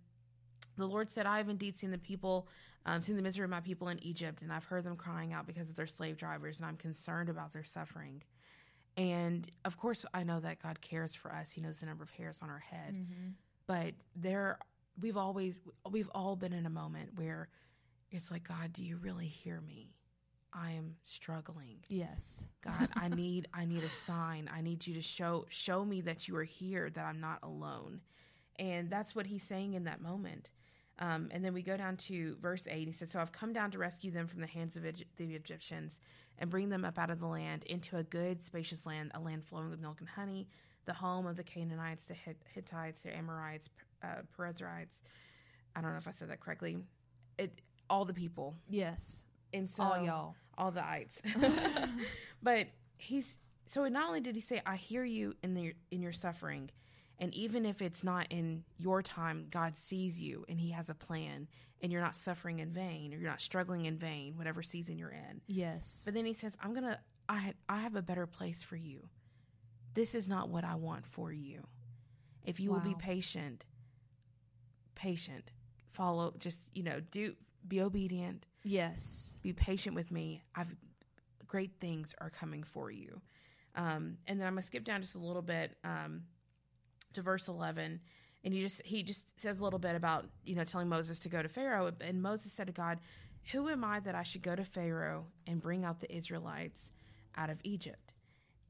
[0.77, 2.47] the Lord said, I have indeed seen the people,
[2.85, 5.47] um, seen the misery of my people in Egypt, and I've heard them crying out
[5.47, 8.23] because of their slave drivers, and I'm concerned about their suffering.
[8.95, 11.51] And of course, I know that God cares for us.
[11.51, 12.93] He knows the number of hairs on our head.
[12.93, 13.29] Mm-hmm.
[13.67, 14.57] But there,
[14.99, 15.59] we've always,
[15.89, 17.49] we've all been in a moment where
[18.11, 19.91] it's like, God, do you really hear me?
[20.53, 21.77] I am struggling.
[21.89, 22.43] Yes.
[22.63, 24.49] God, I need I need a sign.
[24.53, 28.01] I need you to show show me that you are here, that I'm not alone.
[28.57, 30.49] And that's what he's saying in that moment.
[30.99, 32.87] Um, and then we go down to verse 8.
[32.87, 35.35] He said, So I've come down to rescue them from the hands of Egy- the
[35.35, 35.99] Egyptians
[36.39, 39.43] and bring them up out of the land into a good, spacious land, a land
[39.45, 40.47] flowing with milk and honey,
[40.85, 42.15] the home of the Canaanites, the
[42.53, 43.69] Hittites, the Amorites,
[44.03, 45.01] uh, Perizzites.
[45.75, 46.77] I don't know if I said that correctly.
[47.37, 48.55] It, all the people.
[48.69, 49.23] Yes.
[49.53, 50.35] And so All y'all.
[50.57, 51.21] all the ites.
[52.43, 53.35] but he's
[53.67, 56.69] so not only did he say, "I hear you in the in your suffering,"
[57.19, 60.95] and even if it's not in your time, God sees you and He has a
[60.95, 61.47] plan,
[61.81, 65.11] and you're not suffering in vain or you're not struggling in vain, whatever season you're
[65.11, 65.41] in.
[65.47, 66.03] Yes.
[66.05, 69.07] But then He says, "I'm gonna, I I have a better place for you.
[69.93, 71.65] This is not what I want for you.
[72.43, 73.65] If you will be patient,
[74.95, 75.51] patient,
[75.91, 77.35] follow, just you know, do
[77.67, 79.37] be obedient." yes.
[79.41, 80.43] be patient with me.
[80.55, 80.75] I've
[81.47, 83.21] great things are coming for you.
[83.75, 86.23] Um, and then I'm gonna skip down just a little bit um,
[87.13, 87.99] to verse 11,
[88.43, 91.29] and he just he just says a little bit about you know telling Moses to
[91.29, 92.99] go to Pharaoh, and Moses said to God,
[93.51, 96.91] "Who am I that I should go to Pharaoh and bring out the Israelites
[97.35, 98.13] out of Egypt?"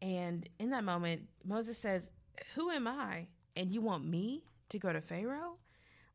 [0.02, 2.10] And in that moment, Moses says,
[2.56, 3.28] "Who am I?
[3.56, 5.58] And you want me to go to Pharaoh?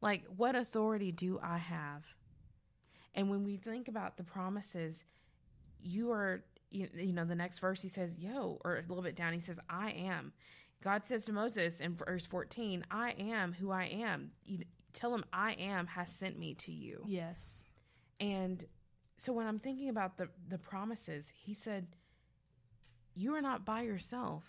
[0.01, 2.05] Like, what authority do I have?"
[3.15, 5.05] And when we think about the promises,
[5.83, 9.17] you are, you, you know, the next verse he says, yo, or a little bit
[9.17, 10.33] down, he says, I am.
[10.83, 14.33] God says to Moses in verse 14, I am who I am.
[14.45, 14.59] You,
[14.93, 17.05] tell him, I am has sent me to you.
[17.07, 17.65] Yes.
[18.21, 18.65] And
[19.17, 21.87] so when I'm thinking about the, the promises, he said,
[23.15, 24.45] You are not by yourself.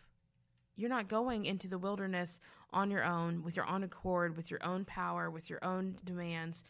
[0.75, 2.41] You're not going into the wilderness
[2.71, 6.63] on your own, with your own accord, with your own power, with your own demands.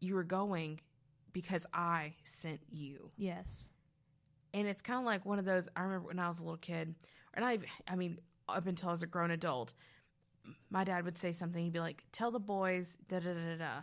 [0.00, 0.80] You are going
[1.32, 3.10] because I sent you.
[3.16, 3.72] Yes.
[4.54, 5.68] And it's kind of like one of those.
[5.74, 6.94] I remember when I was a little kid,
[7.34, 9.74] and I, I mean, up until I was a grown adult,
[10.70, 11.62] my dad would say something.
[11.62, 13.80] He'd be like, "Tell the boys da da da da da,"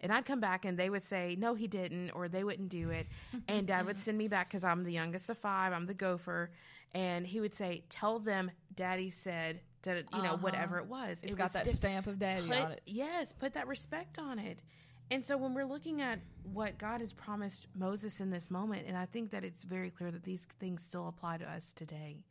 [0.00, 2.90] and I'd come back and they would say, "No, he didn't," or they wouldn't do
[2.90, 3.06] it,
[3.46, 5.72] and Dad would send me back because I'm the youngest of five.
[5.72, 6.50] I'm the gopher,
[6.94, 10.36] and he would say, "Tell them, Daddy said." That you know, Uh-huh.
[10.38, 12.82] whatever it was, It's it got was that stamp of daddy put, on it.
[12.84, 14.60] Yes, put that respect on it.
[15.08, 18.96] And so when we're looking at what God has promised Moses in this moment, and
[18.98, 22.24] I think that it's very clear that these things still apply to us today,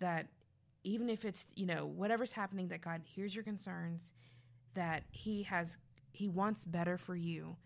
[0.00, 0.28] that
[0.84, 4.12] even if it's, you know, whatever's happening, that God hears your concerns,
[4.74, 5.76] that He has,
[6.12, 7.56] He wants better for you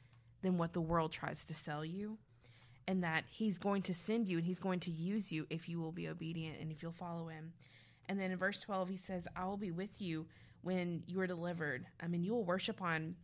[0.42, 2.18] than what the world tries to sell you.
[2.88, 5.80] And that he's going to send you and he's going to use you if you
[5.80, 7.52] will be obedient and if you'll follow him.
[8.08, 10.26] And then in verse 12, he says, I will be with you
[10.62, 11.86] when you are delivered.
[12.02, 13.14] I mean, you will worship on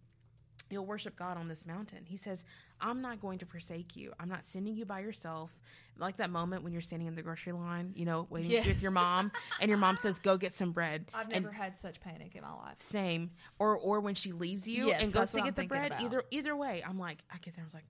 [0.70, 2.04] you'll worship God on this mountain.
[2.04, 2.44] He says,
[2.80, 4.12] I'm not going to forsake you.
[4.20, 5.54] I'm not sending you by yourself.
[5.96, 8.66] Like that moment when you're standing in the grocery line, you know, waiting Yeah.
[8.66, 11.06] with your mom, and your mom says, Go get some bread.
[11.12, 12.76] I've And never had such panic in my life.
[12.78, 13.32] same.
[13.58, 15.86] Or or when she leaves you Yes, and goes to get I'm the bread.
[15.92, 16.02] about.
[16.02, 17.86] Either either way, I'm like, I get there, I was like,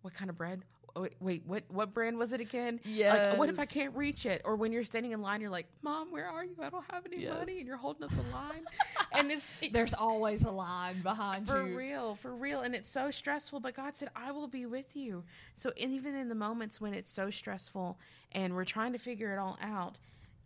[0.00, 0.62] what kind of bread?
[0.94, 2.78] Oh, Wait, wait, what what brand was it again?
[2.84, 4.42] Like, what if I can't reach it?
[4.44, 6.54] Or when you're standing in line, you're like, Mom, where are you?
[6.62, 7.34] I don't have any Yes.
[7.38, 8.64] money, and you're holding up the line.
[9.12, 11.72] and it's it- There's always a line behind for you.
[11.72, 12.60] For real, for real.
[12.60, 15.24] And it's so stressful, but God said, I will be with you.
[15.56, 17.98] So, and even in the moments when it's so stressful
[18.32, 19.96] and we're trying to figure it all out,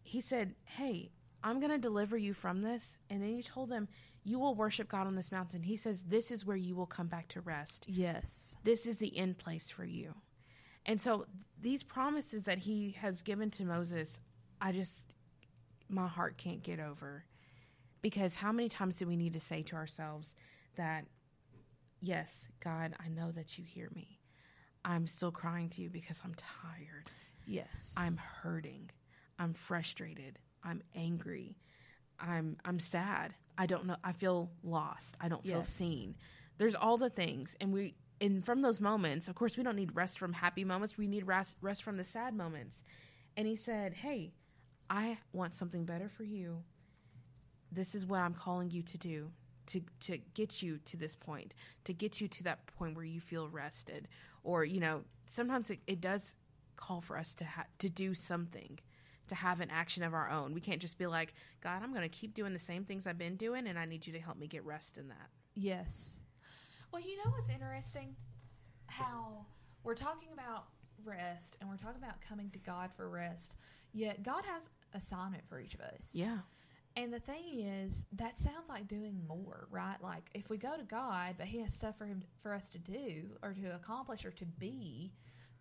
[0.05, 1.11] He said, Hey,
[1.43, 2.97] I'm going to deliver you from this.
[3.11, 3.89] And then He told them,
[4.25, 5.63] You will worship God on this mountain.
[5.63, 7.85] He says, This is where you will come back to rest.
[7.89, 8.57] Yes.
[8.63, 10.15] This is the end place for you.
[10.87, 11.27] And so,
[11.61, 14.19] these promises that He has given to Moses,
[14.61, 15.15] I just,
[15.89, 17.25] my heart can't get over.
[18.03, 20.35] Because how many times do we need to say to ourselves
[20.77, 21.05] that,
[22.01, 24.21] yes, God, I know that you hear me.
[24.85, 27.07] I'm still crying to you because I'm tired.
[27.47, 27.95] Yes.
[27.97, 28.91] I'm hurting.
[29.39, 30.39] I'm frustrated.
[30.63, 31.57] I'm angry.
[32.21, 33.35] I'm I'm sad.
[33.59, 33.97] I don't know.
[34.05, 35.17] I feel lost.
[35.21, 35.69] I don't feel Yes.
[35.69, 36.15] seen.
[36.59, 39.95] There's all the things, and we and from those moments, of course, we don't need
[39.95, 40.97] rest from happy moments.
[40.97, 42.83] We need rest rest from the sad moments.
[43.37, 44.33] And he said, "Hey,
[44.89, 46.63] I want something better for you.
[47.71, 49.33] This is what I'm calling you to do."
[49.71, 51.53] To, to get you to this point,
[51.87, 54.07] to get you to that point where you feel rested,
[54.45, 56.37] or you know, sometimes it, it does
[56.77, 58.79] call for us to ha- to do something,
[59.27, 60.55] to have an action of our own.
[60.55, 63.19] We can't just be like, God, I'm going to keep doing the same things I've
[63.19, 65.31] been doing, and I need you to help me get rest in that.
[65.57, 66.21] Yes.
[66.97, 68.17] Well, you know what's interesting?
[68.87, 69.45] How
[69.85, 70.65] we're talking about
[71.05, 73.55] rest and we're talking about coming to God for rest,
[73.93, 76.13] yet God has assignment for each of us.
[76.15, 76.39] Yeah.
[76.97, 79.99] And the thing is, that sounds like doing more, right?
[80.03, 82.79] Like if we go to God, but He has stuff for him for us to
[82.79, 85.13] do or to accomplish or to be,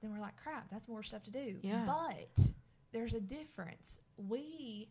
[0.02, 1.58] then we're like, crap, that's more stuff to do.
[1.62, 1.84] Yeah.
[1.86, 2.46] But
[2.94, 4.00] there's a difference.
[4.16, 4.88] We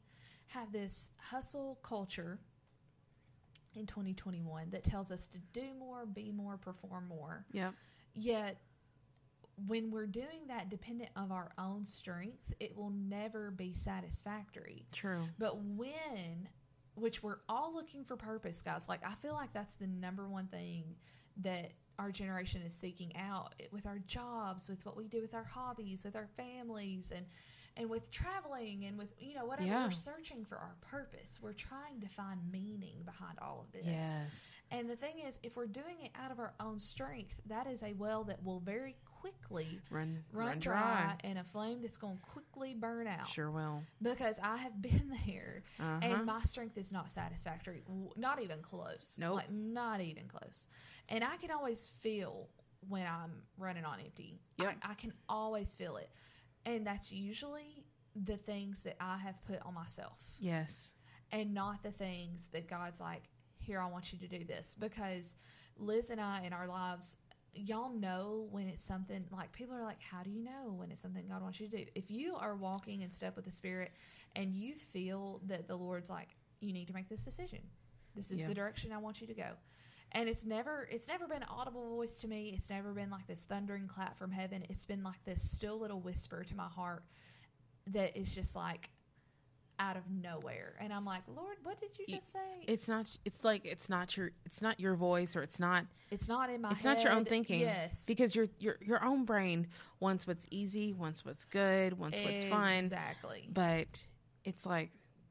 [0.48, 2.38] have this hustle culture
[3.76, 7.44] in 2021 that tells us to do more, be more, perform more.
[7.52, 7.74] Yep.
[8.14, 8.58] Yet,
[9.66, 14.86] when we're doing that dependent of our own strength, it will never be satisfactory.
[14.92, 15.22] True.
[15.38, 16.48] But when,
[16.94, 20.46] which we're all looking for purpose, guys, like I feel like that's the number one
[20.48, 20.96] thing
[21.38, 25.44] that our generation is seeking out with our jobs, with what we do with our
[25.44, 27.26] hobbies, with our families, and
[27.76, 29.84] and with traveling and with you know whatever Yeah.
[29.86, 34.52] we're searching for our purpose we're trying to find meaning behind all of this Yes.
[34.70, 37.82] and the thing is if we're doing it out of our own strength that is
[37.82, 42.22] a well that will very quickly Run, run, dry, and a flame that's going to
[42.22, 43.82] quickly burn out Sure will.
[44.02, 45.98] because i have been there Uh-huh.
[46.02, 47.82] and my strength is not satisfactory
[48.16, 49.36] not even close Nope.
[49.36, 50.68] like not even close
[51.08, 52.48] and i can always feel
[52.88, 54.76] when i'm running on empty Yep.
[54.84, 56.10] I, I can always feel it
[56.66, 57.84] and that's usually
[58.24, 60.18] the things that i have put on myself.
[60.38, 60.92] Yes.
[61.32, 63.24] and not the things that god's like
[63.58, 64.74] here i want you to do this.
[64.78, 65.34] Because
[65.78, 67.16] liz and i in our lives
[67.56, 71.00] y'all know when it's something like people are like how do you know when it's
[71.02, 71.84] something god wants you to do?
[71.94, 73.92] If you are walking in step with the spirit
[74.36, 77.60] and you feel that the lord's like you need to make this decision.
[78.16, 78.48] This is Yeah.
[78.48, 79.50] the direction i want you to go
[80.14, 83.26] and it's never it's never been an audible voice to me it's never been like
[83.26, 87.02] this thundering clap from heaven it's been like this still little whisper to my heart
[87.90, 88.90] that is just like
[89.80, 93.14] out of nowhere and i'm like lord what did you just say It's not.
[93.24, 94.30] It's like it's not your.
[94.46, 95.84] It's not your voice, or it's not.
[96.10, 97.60] it's not in my it's not your own thinking.
[97.60, 99.66] yes Because your your your own brain
[100.00, 102.84] wants what's easy, wants what's good, wants what's fun.
[102.84, 103.88] exactly But
[104.44, 104.90] it's like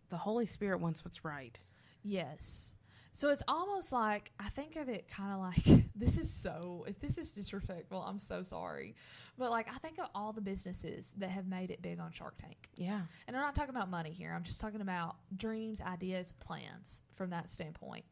[0.09, 1.57] the Holy Spirit wants what's right.
[2.03, 2.73] Yes.
[3.13, 6.99] So it's almost like I think of it kind of like this is so if
[6.99, 8.95] this is disrespectful, I'm so sorry.
[9.37, 12.35] But like I think of all the businesses that have made it big on Shark
[12.41, 12.69] Tank.
[12.75, 13.01] Yeah.
[13.27, 14.33] And I'm not talking about money here.
[14.35, 18.03] I'm just talking about dreams, ideas, plans from that standpoint.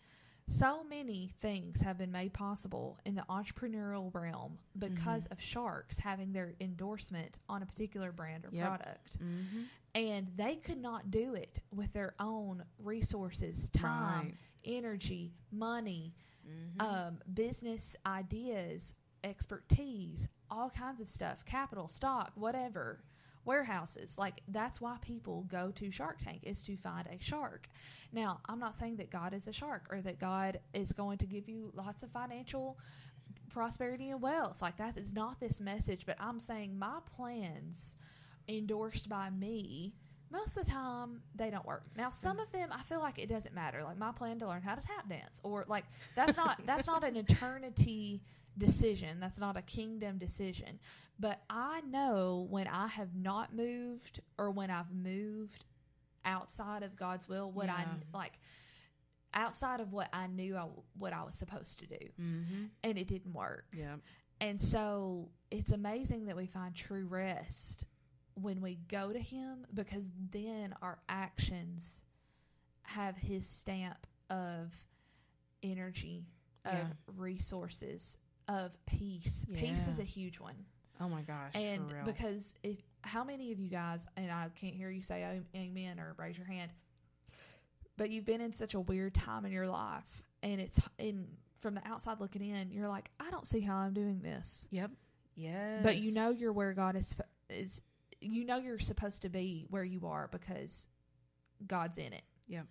[0.48, 6.34] So many things have been made possible in the entrepreneurial realm because of sharks having
[6.34, 8.68] their endorsement on a particular brand or Yep.
[8.68, 9.64] product Mm-hmm.
[9.96, 14.38] and they could not do it with their own resources, time, Right.
[14.66, 16.14] energy, money,
[16.48, 16.82] Mm-hmm.
[16.82, 23.04] um, business ideas, expertise, all kinds of stuff, capital, stock, whatever,
[23.46, 24.18] warehouses.
[24.18, 27.68] Like that's why people go to Shark Tank is to find a shark.
[28.14, 31.26] Now, I'm not saying that God is a shark or that God is going to
[31.26, 32.78] give you lots of financial
[33.50, 34.62] prosperity and wealth.
[34.62, 37.96] Like that is not this message, but I'm saying my plans
[38.48, 39.94] endorsed by me
[40.32, 43.30] most of the time they don't work now some of them i feel like it
[43.30, 46.60] doesn't matter like my plan to learn how to tap dance or like that's not
[46.66, 48.22] that's not an eternity
[48.58, 50.78] decision that's not a kingdom decision
[51.20, 55.64] but i know when i have not moved or when i've moved
[56.26, 58.34] outside of god's will what i like
[59.34, 60.66] outside of what i knew I,
[60.98, 62.66] what i was supposed to do Mm-hmm.
[62.84, 63.96] and it didn't work Yeah.
[64.42, 67.86] and so it's amazing that we find true rest
[68.36, 72.02] when we go to Him because then our actions
[72.84, 74.74] have His stamp of
[75.64, 76.26] energy,
[76.66, 76.88] of Yeah.
[77.18, 78.18] resources,
[78.52, 79.46] of peace.
[79.54, 80.56] Peace is a huge one.
[81.00, 81.52] Oh my gosh.
[81.56, 86.00] and because if, how many of you guys, and I can't hear you say amen
[86.00, 86.72] or raise your hand,
[87.98, 91.28] but you've been in such a weird time in your life and it's in
[91.62, 94.68] from the outside looking in, you're like, I don't see how I'm doing this.
[94.72, 94.92] Yep.
[95.36, 95.80] Yeah.
[95.84, 97.16] But you know you're where God is
[97.50, 97.82] is
[98.20, 100.88] you know you're supposed to be where you are because
[101.66, 102.24] God's in it.
[102.48, 102.66] Yep.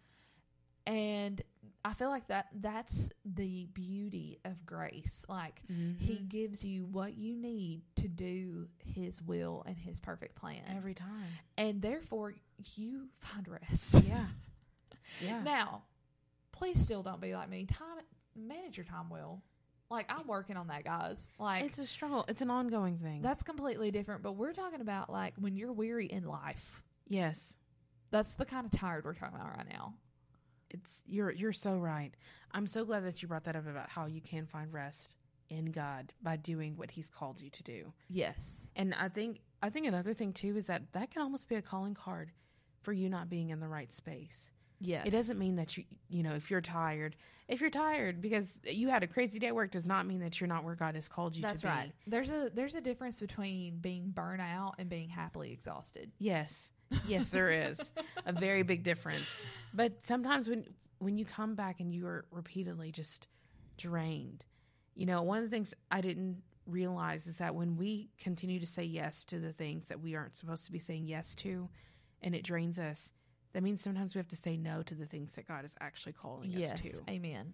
[0.87, 1.43] And
[1.85, 5.24] I feel like that that's the beauty of grace.
[5.28, 6.28] Like he Mhm.
[6.28, 10.62] gives you what you need to do his will and his perfect plan.
[10.68, 11.26] every time.
[11.57, 12.35] and therefore
[12.76, 14.03] you find rest.
[14.05, 14.26] Yeah.
[15.20, 15.43] Yeah.
[15.43, 15.83] Now,
[16.53, 17.64] please still don't be like me.
[17.66, 17.99] Time
[18.37, 19.43] manage your time well.
[19.91, 21.28] Like I'm working on that, guys.
[21.39, 22.24] Like it's a struggle.
[22.28, 23.20] It's an ongoing thing.
[23.22, 26.83] That's completely different, but we're talking about like when you're weary in life.
[27.09, 27.55] yes.
[28.12, 29.95] That's the kind of tired we're talking about right now.
[30.71, 32.12] It's you're you're so right.
[32.53, 35.14] I'm so glad that you brought that up about how you can find rest
[35.49, 37.93] in God by doing what he's called you to do.
[38.09, 38.68] Yes.
[38.77, 41.62] And I think I think another thing too is that that can almost be a
[41.62, 42.31] calling card
[42.83, 44.51] for you not being in the right space.
[44.81, 45.07] Yes.
[45.07, 47.14] It doesn't mean that you, you know, if you're tired,
[47.49, 50.41] if you're tired because you had a crazy day at work, does not mean that
[50.41, 51.71] you're not where God has called you That's to be.
[51.71, 51.93] right.
[52.07, 56.11] There's a there's a difference between being burnt out and being happily exhausted.
[56.18, 56.71] Yes.
[57.07, 57.93] Yes, there is
[58.26, 59.28] a very big difference.
[59.74, 60.64] But sometimes when
[60.99, 63.26] when you come back and you are repeatedly just
[63.78, 64.45] drained,
[64.95, 68.66] you know, one of the things I didn't realize is that when we continue to
[68.66, 71.68] say yes to the things that we aren't supposed to be saying yes to
[72.22, 73.12] and it drains us,
[73.53, 76.12] that means sometimes we have to say no to the things that God is actually
[76.12, 77.01] calling us to.
[77.09, 77.53] Amen.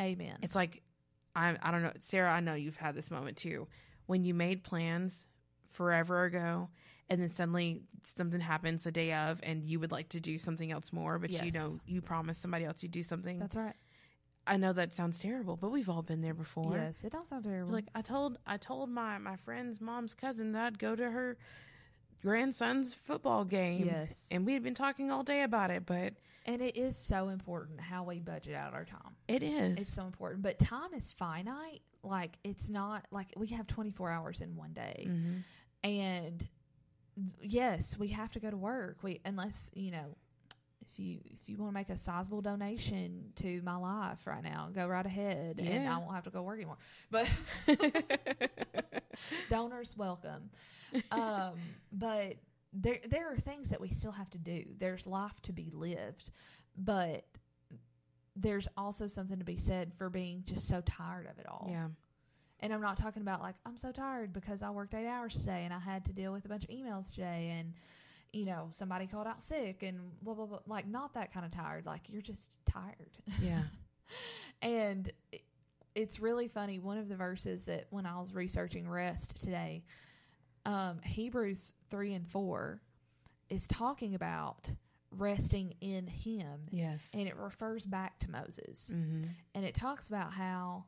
[0.00, 0.36] Amen.
[0.42, 0.82] It's like
[1.34, 3.66] I I don't know, Sarah, I know you've had this moment too.
[4.06, 5.26] When you made plans
[5.68, 6.68] forever ago
[7.12, 10.72] and then suddenly something happens the day of and you would like to do something
[10.72, 13.38] else more, but you know you promised somebody else you'd do something.
[13.38, 13.74] That's right.
[14.46, 16.74] I know that sounds terrible, but we've all been there before.
[16.76, 17.72] Yes, it don't sound terrible.
[17.72, 21.36] Like I told I told my my friend's mom's cousin that I'd go to her
[22.22, 23.86] grandson's football game.
[23.86, 24.28] yes.
[24.30, 26.14] And we had been talking all day about it, but
[26.46, 29.16] And it is so important how we budget out our time.
[29.28, 29.78] it is.
[29.78, 30.42] It's so important.
[30.42, 31.82] But time is finite.
[32.02, 35.06] Like it's not like we have 24 hours in one day.
[35.08, 35.42] Mhm.
[35.84, 36.48] And
[37.40, 38.98] yes, we have to go to work.
[39.02, 40.16] We unless, you know,
[40.80, 44.68] if you if you want to make a sizable donation to my life right now,
[44.74, 46.78] go right ahead and I won't have to go work anymore.
[47.10, 47.28] But
[49.50, 50.50] donors welcome.
[51.10, 51.54] Um,
[51.92, 52.36] but
[52.72, 54.64] there there are things that we still have to do.
[54.78, 56.30] There's life to be lived,
[56.76, 57.24] but
[58.36, 61.68] there's also something to be said for being just so tired of it all.
[61.70, 61.88] yeah.
[62.62, 65.62] And I'm not talking about like I'm so tired because I worked eight hours today
[65.64, 67.74] and I had to deal with a bunch of emails today and
[68.32, 70.60] you know somebody called out sick and blah blah blah.
[70.66, 71.84] Like not that kind of tired.
[71.86, 73.10] Like you're just tired.
[73.40, 73.62] Yeah.
[74.62, 75.42] and it-
[75.94, 76.78] it's really funny.
[76.78, 79.84] One of the verses that when I was researching rest today,
[80.64, 82.80] um, Hebrews three and four
[83.50, 84.70] is talking about
[85.10, 87.06] resting in Him, Yes.
[87.12, 89.24] and it refers back to Moses mm-hmm.
[89.54, 90.84] and it talks about how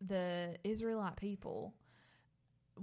[0.00, 1.74] the Israelite people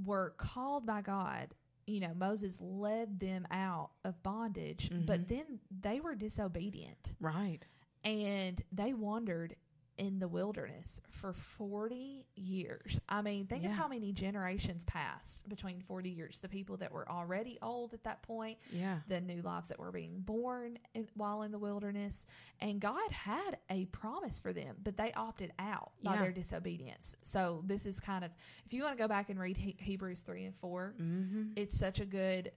[0.05, 1.53] were called by God.
[1.87, 5.27] You know, Moses led them out of bondage, but Mhm.
[5.27, 7.65] then they were disobedient Right.
[8.03, 9.55] and they wandered
[9.97, 12.99] in the wilderness for 40 years.
[13.09, 16.39] I mean, think of how many generations passed between 40 years.
[16.39, 18.99] The people that were already old at that point, Yeah.
[19.07, 22.27] the new lives that were being born in, while in the wilderness.
[22.59, 26.21] And God had a promise for them, but they opted out by Yeah.
[26.21, 27.15] their disobedience.
[27.23, 28.35] So this is kind of,
[28.67, 31.53] if you want to go back and read he- Hebrews 3 and 4, Mm-hmm.
[31.55, 32.51] it's such a good,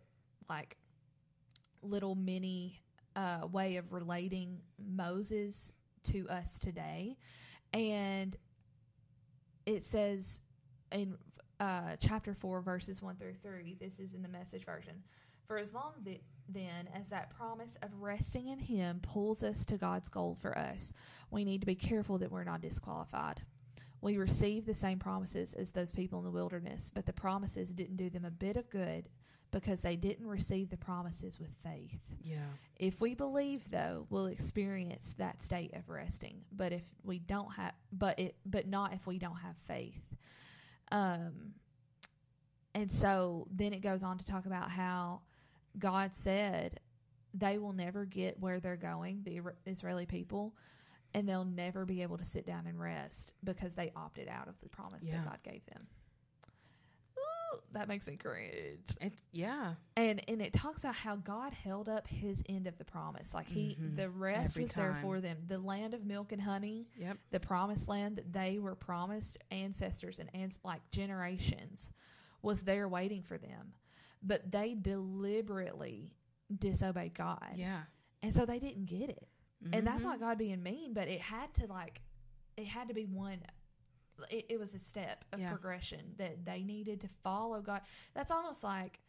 [0.50, 0.76] like,
[1.82, 2.82] little mini
[3.16, 5.72] uh, way of relating Moses
[6.04, 7.16] to us today.
[7.72, 8.36] And
[9.66, 10.40] it says
[10.92, 11.16] in
[11.60, 15.02] uh, chapter 4, verses 1 through 3, this is in the message version.
[15.46, 19.76] For as long th- then as that promise of resting in Him pulls us to
[19.76, 20.92] God's goal for us,
[21.30, 23.42] we need to be careful that we're not disqualified.
[24.00, 27.96] We receive the same promises as those people in the wilderness, but the promises didn't
[27.96, 29.08] do them a bit of good
[29.50, 32.00] because they didn't receive the promises with faith.
[32.22, 32.36] Yeah.
[32.76, 36.42] If we believe though, we'll experience that state of resting.
[36.52, 40.02] But if we don't have but it but not if we don't have faith.
[40.92, 41.54] Um
[42.74, 45.22] and so then it goes on to talk about how
[45.78, 46.78] God said
[47.34, 50.54] they will never get where they're going, the Israeli people,
[51.14, 54.54] and they'll never be able to sit down and rest because they opted out of
[54.62, 55.16] the promise Yeah.
[55.16, 55.86] that God gave them.
[57.72, 59.74] That makes me cringe It, yeah.
[59.96, 63.32] and and it talks about how God held up His end of the promise.
[63.34, 63.96] Like He, Mhm.
[63.96, 65.38] the rest Every was there for them.
[65.46, 67.18] The land of milk and honey, Yep.
[67.30, 71.92] the promised land that they were promised, ancestors and ans- like generations,
[72.42, 73.74] was there waiting for them.
[74.22, 76.14] But they deliberately
[76.58, 77.84] disobeyed God, Yeah.
[78.22, 79.28] and so they didn't get it.
[79.72, 80.06] And that's Mhm.
[80.06, 82.00] not God being mean, but it had to like,
[82.56, 83.42] it had to be one.
[84.30, 85.50] It, it was a step of Yeah.
[85.50, 87.82] progression that they needed to follow God.
[88.14, 89.00] That's almost like,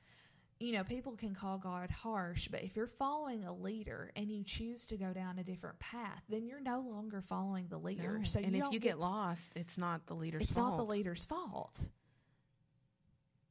[0.59, 4.43] you know, people can call God harsh, but if you're following a leader and you
[4.43, 8.19] choose to go down a different path, then you're no longer following the leader.
[8.19, 8.23] No.
[8.23, 10.69] So and you if you get lost, it's not the leader's it's fault.
[10.71, 11.79] not the leader's fault.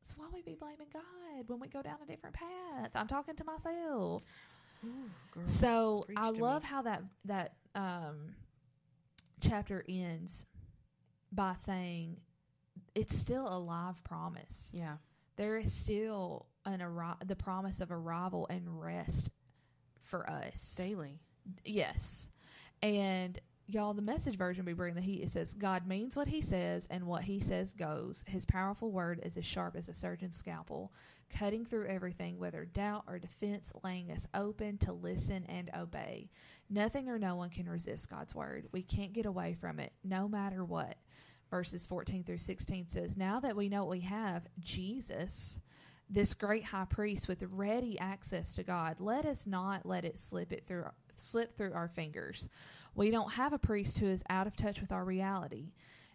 [0.02, 2.90] So why we be blaming God when we go down a different path?
[2.94, 4.22] I'm talking to myself.
[4.84, 5.46] Ooh, girl.
[5.46, 6.40] So I to me.
[6.40, 8.34] love how that that um,
[9.40, 10.46] chapter ends
[11.32, 12.16] by saying
[12.94, 14.70] it's still a live promise.
[14.74, 14.96] yeah.
[15.36, 19.30] There is still an arri- the promise of arrival and rest
[20.02, 20.74] for us.
[20.76, 21.18] Daily.
[21.64, 22.28] Yes.
[22.82, 23.40] And
[23.72, 25.22] Y'all, the message version we bring the heat.
[25.22, 28.24] It says, God means what he says, and what he says goes.
[28.26, 30.92] His powerful word is as sharp as a surgeon's scalpel,
[31.32, 36.30] cutting through everything, whether doubt or defense, laying us open to listen and obey.
[36.68, 38.66] Nothing or no one can resist God's word.
[38.72, 40.96] We can't get away from it, no matter what.
[41.48, 45.60] Verses 14 through 16 says, Now that we know what we have, Jesus,
[46.08, 50.52] this great high priest with ready access to God, let us not let it slip
[50.52, 50.86] it through
[51.20, 52.48] slip through our fingers.
[52.94, 55.72] We don't have a priest who is out of touch with our reality.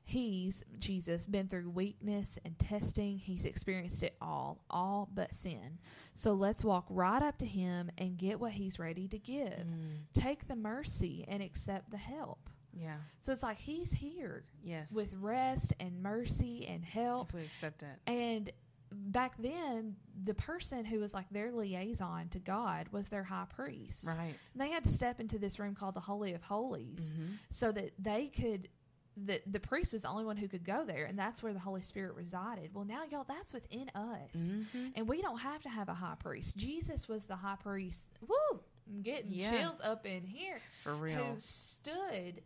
[0.08, 3.18] He's, Jesus, been through weakness and testing.
[3.18, 5.80] He's experienced it all, all but sin.
[6.14, 9.48] So let's walk right up to him and get what he's ready to give.
[9.48, 10.04] Mm.
[10.14, 12.50] Take the mercy and accept the help.
[12.72, 12.98] Yeah.
[13.22, 14.92] So it's like he's here Yes.
[14.92, 17.30] with rest and mercy and help.
[17.30, 17.98] if we accept it.
[18.06, 18.52] And
[18.92, 24.06] back then, the person who was like their liaison to God was their high priest.
[24.08, 24.34] Right.
[24.54, 27.38] And they had to step into this room called the Holy of Holies Mhm.
[27.52, 28.70] so that they could.
[29.18, 31.60] The, the priest was the only one who could go there, and that's where the
[31.60, 32.72] Holy Spirit resided.
[32.74, 34.34] Well, now, y'all, that's within us.
[34.36, 34.92] Mhm.
[34.98, 36.58] And we don't have to have a high priest.
[36.58, 38.04] Jesus was the high priest.
[38.28, 38.60] Woo!
[38.90, 39.52] I'm getting Yeah.
[39.52, 40.60] chills up in here.
[40.84, 41.24] For real.
[41.34, 42.42] Who stood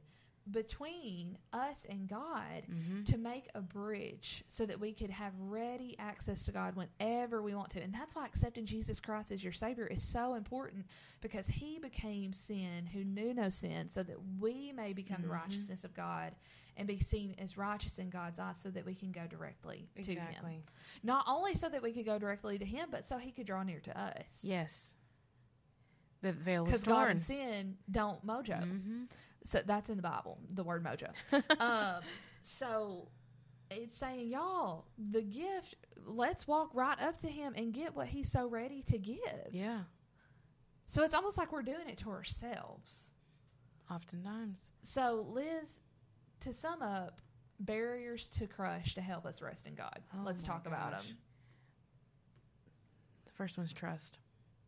[0.51, 3.05] between us and God Mhm.
[3.05, 7.53] to make a bridge so that we could have ready access to God whenever we
[7.53, 7.81] want to.
[7.81, 10.87] And that's why accepting Jesus Christ as your Savior is so important
[11.21, 15.33] because He became sin who knew no sin so that we may become the Mhm.
[15.33, 16.35] righteousness of God
[16.77, 20.15] and be seen as righteous in God's eyes so that we can go directly to
[20.15, 20.63] Him.
[21.03, 23.61] Not only so that we could go directly to Him, but so He could draw
[23.63, 24.43] near to us.
[24.43, 24.93] Yes.
[26.21, 26.81] The veil was torn.
[26.81, 28.61] Because God and sin don't mojo.
[28.61, 29.09] Mhm.
[29.43, 31.09] So that's in the Bible, the word mojo.
[31.59, 32.01] um,
[32.41, 33.07] so
[33.71, 35.75] it's saying, y'all, the gift,
[36.05, 39.49] let's walk right up to him and get what he's so ready to give.
[39.51, 39.79] Yeah.
[40.87, 43.11] So it's almost like we're doing it to ourselves.
[43.91, 44.57] Oftentimes.
[44.81, 45.81] So, Liz,
[46.41, 47.21] to sum up,
[47.59, 49.99] barriers to crush to help us rest in God.
[50.15, 51.07] Oh let's talk about gosh.
[51.07, 51.17] them.
[53.25, 54.17] The first one's trust.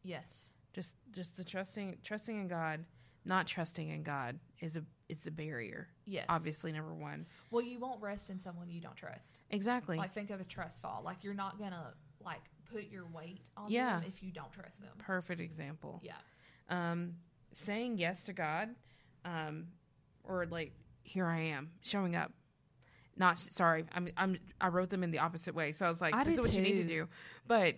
[0.04, 0.54] Yes.
[0.74, 2.84] Just just the trusting trusting in God,
[3.26, 5.88] not trusting in God is a is the barrier.
[6.06, 6.26] Yes.
[6.30, 7.26] Obviously number one.
[7.52, 9.42] Well, you won't rest in someone you don't trust.
[9.50, 9.98] Exactly.
[9.98, 11.02] Like, think of a trust fall.
[11.04, 11.94] Like, you're not going to,
[12.24, 12.40] like,
[12.72, 14.00] put your weight on Yeah.
[14.00, 14.92] them if you don't trust them.
[15.00, 16.00] Perfect example.
[16.04, 16.14] Yeah.
[16.70, 17.16] um,
[17.52, 18.70] saying yes to God,
[19.26, 19.68] um,
[20.24, 20.72] or like
[21.04, 22.32] here I am showing up.
[23.18, 26.16] Not sorry, I'm I'm I wrote them in the opposite way, so I was like,
[26.16, 27.10] I this is what you need to do,
[27.46, 27.76] but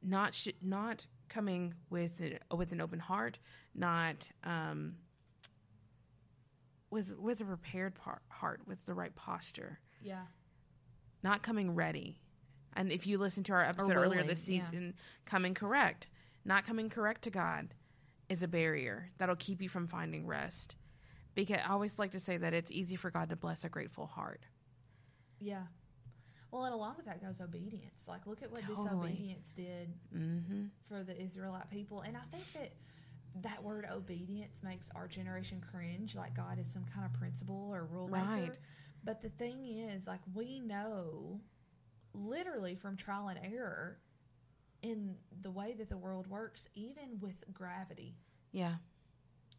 [0.00, 3.38] not sh- not coming with it with an open heart,
[3.74, 4.96] not um,
[6.90, 10.26] with with a prepared par- heart, with the right posture, Yeah.
[11.22, 12.20] not coming ready.
[12.74, 14.64] And if you listen to our episode earlier willing, this yeah.
[14.64, 16.08] season, coming correct,
[16.44, 17.74] not coming correct to God
[18.28, 20.76] is a barrier that'll keep you from finding rest.
[21.34, 24.06] Because I always like to say that it's easy for God to bless a grateful
[24.06, 24.46] heart.
[25.40, 25.64] Yeah.
[26.50, 28.06] Well, and along with that goes obedience.
[28.08, 28.84] Like, look at what Totally.
[29.12, 30.64] disobedience did Mm-hmm.
[30.88, 32.00] for the Israelite people.
[32.00, 32.72] And I think that
[33.42, 37.84] that word obedience makes our generation cringe, like God is some kind of principle or
[37.84, 38.24] rule maker.
[38.26, 38.58] Right.
[39.04, 41.40] But the thing is, like, we know
[42.12, 43.98] literally from trial and error
[44.82, 48.16] in the way that the world works, even with gravity.
[48.52, 48.74] Yeah.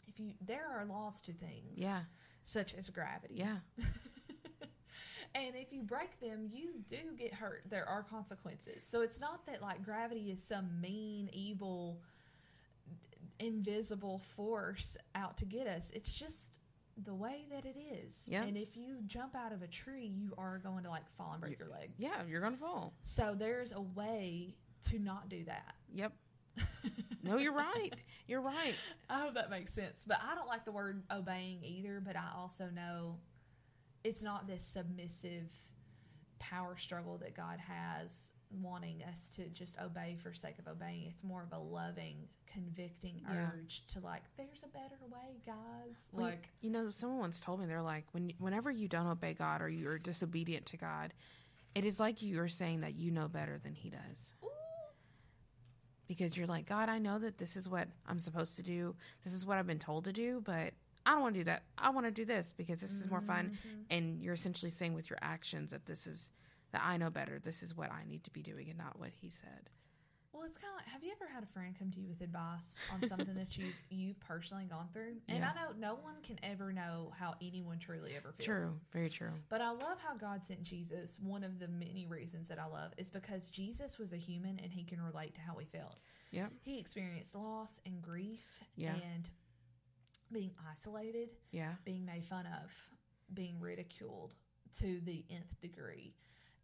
[0.07, 2.01] If you, there are laws to things, Yeah.
[2.43, 3.35] such as gravity.
[3.37, 3.57] Yeah.
[5.36, 7.63] and if you break them, you do get hurt.
[7.69, 8.86] There are consequences.
[8.86, 11.99] So it's not that like gravity is some mean, evil,
[13.39, 15.91] invisible force out to get us.
[15.93, 16.57] It's just
[17.05, 18.27] the way that it is.
[18.29, 18.43] Yeah.
[18.43, 21.41] And if you jump out of a tree, you are going to like fall and
[21.41, 21.91] break your leg.
[21.97, 22.23] Yeah.
[22.27, 22.93] You're gonna fall.
[23.03, 24.55] So there's a way
[24.89, 25.75] to not do that.
[25.93, 26.13] Yep.
[27.23, 27.93] No, you're right.
[28.27, 28.73] You're right.
[29.09, 30.05] I hope that makes sense.
[30.07, 33.17] But I don't like the word obeying either, but I also know
[34.03, 35.49] it's not this submissive
[36.39, 38.29] power struggle that God has
[38.61, 41.05] wanting us to just obey for sake of obeying.
[41.07, 43.49] It's more of a loving, convicting Yeah.
[43.53, 45.95] urge to like, there's a better way, guys.
[46.11, 49.33] Well, like, you know, someone once told me they're like, when whenever you don't obey
[49.33, 51.13] God or you're disobedient to God,
[51.75, 54.33] it is like you are saying that you know better than He does.
[54.43, 54.47] ooh,
[56.07, 58.95] because you're like, God, I know that this is what I'm supposed to do.
[59.23, 60.73] This is what I've been told to do, but
[61.05, 61.63] I don't want to do that.
[61.77, 63.51] I want to do this because this is more fun.
[63.65, 63.85] Mhm.
[63.89, 66.29] And you're essentially saying with your actions that this is
[66.71, 67.39] that I know better.
[67.39, 69.69] This is what I need to be doing and not what he said.
[70.31, 72.21] Well, it's kind of like, have you ever had a friend come to you with
[72.21, 75.17] advice on something that you've, you've personally gone through?
[75.27, 75.51] And Yeah.
[75.51, 78.45] I know no one can ever know how anyone truly ever feels.
[78.45, 78.79] True.
[78.93, 79.33] Very true.
[79.49, 81.19] But I love how God sent Jesus.
[81.19, 84.71] One of the many reasons that I love is because Jesus was a human and
[84.71, 85.99] he can relate to how we felt.
[86.31, 86.53] Yep.
[86.61, 88.45] He experienced loss and grief
[88.77, 88.95] Yeah.
[88.95, 89.29] and
[90.32, 91.75] being isolated, Yeah.
[91.86, 92.71] being made fun of,
[93.34, 94.36] being ridiculed
[94.79, 96.15] to the nth degree.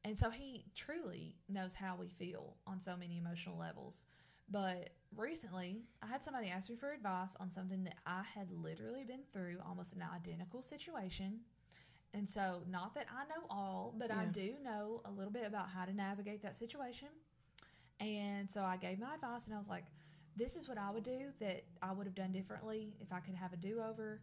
[0.03, 4.05] And so he truly knows how we feel on so many emotional levels.
[4.49, 9.03] But recently, I had somebody ask me for advice on something that I had literally
[9.03, 11.41] been through almost an identical situation.
[12.13, 15.70] And so, not that I know all, but I do know a little bit about
[15.70, 17.09] how to navigate that situation.
[17.99, 19.86] And so, I gave my advice and I was like,
[20.38, 23.35] this is what I would do that I would have done differently if I could
[23.35, 24.21] have a do over.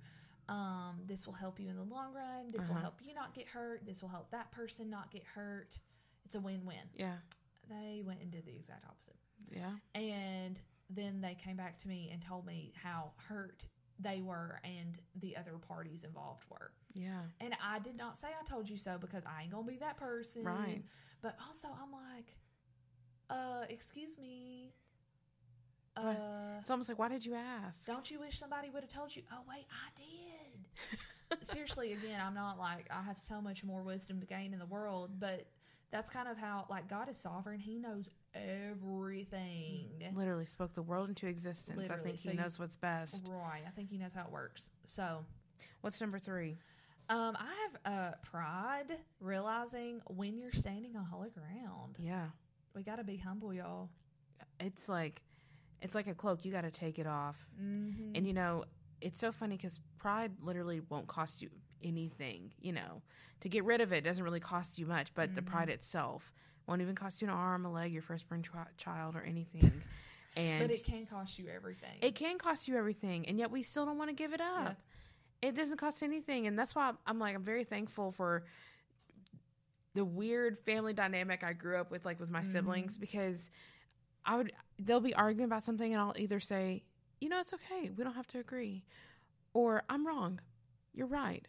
[0.49, 2.51] Um, this will help you in the long run.
[2.51, 2.83] This will Uh-huh.
[2.83, 3.85] help you not get hurt.
[3.87, 5.79] This will help that person not get hurt.
[6.25, 6.89] It's a win win.
[6.95, 7.17] Yeah.
[7.69, 9.17] They went and did the exact opposite.
[9.51, 9.73] Yeah.
[9.95, 10.59] And
[10.91, 13.67] then they came back to me and told me how hurt
[13.99, 16.73] they were and the other parties involved were.
[16.93, 17.23] Yeah.
[17.41, 19.97] And I did not say I told you so because I ain't gonna be that
[19.97, 20.45] person.
[20.45, 20.83] Right.
[21.23, 22.35] But also I'm like,
[23.31, 24.75] uh, excuse me.
[25.97, 26.15] Uh
[26.61, 27.85] It's almost like, why did you ask?
[27.87, 29.23] don't you wish somebody would have told you?
[29.33, 31.47] Oh wait, I did.
[31.49, 34.67] Seriously, again, I'm not like I have so much more wisdom to gain in the
[34.67, 35.47] world, but
[35.91, 37.61] that's kind of how like God is sovereign.
[37.61, 39.87] He knows everything.
[40.15, 41.91] Literally spoke the world into existence.
[41.91, 43.25] I think So he knows what's best.
[43.29, 43.63] Right.
[43.67, 44.71] I think he knows how it works.
[44.85, 45.25] So
[45.85, 46.57] What's number three?
[47.11, 47.53] Um, I
[47.85, 51.99] have uh, pride realizing when you're standing on holy ground.
[51.99, 52.29] Yeah.
[52.75, 53.91] We got to be humble, y'all.
[54.59, 55.21] It's like,
[55.83, 56.45] it's like a cloak.
[56.45, 57.37] You got to take it off.
[57.63, 58.13] Mm-hmm.
[58.17, 58.65] And you know,
[59.01, 61.51] it's so funny because pride literally won't cost you
[61.83, 62.53] anything.
[62.61, 63.03] You know,
[63.41, 65.51] to get rid of it doesn't really cost you much, but the Mm-hmm.
[65.51, 66.33] pride itself
[66.67, 69.73] won't even cost you an arm, a leg, your firstborn chi- child, or anything.
[70.37, 71.97] And but it can cost you everything.
[72.03, 74.77] it can cost you everything, and yet we still don't want to give it up.
[75.41, 78.43] It doesn't cost anything, and that's why I'm, I'm like I'm very thankful for
[79.95, 82.51] the weird family dynamic I grew up with, like with my Mm-hmm.
[82.51, 83.49] siblings, because
[84.27, 86.83] I would they'll be arguing about something, and I'll either say,
[87.21, 88.85] you know, it's okay, we don't have to agree,
[89.53, 90.41] or I'm wrong,
[90.93, 91.47] you're right,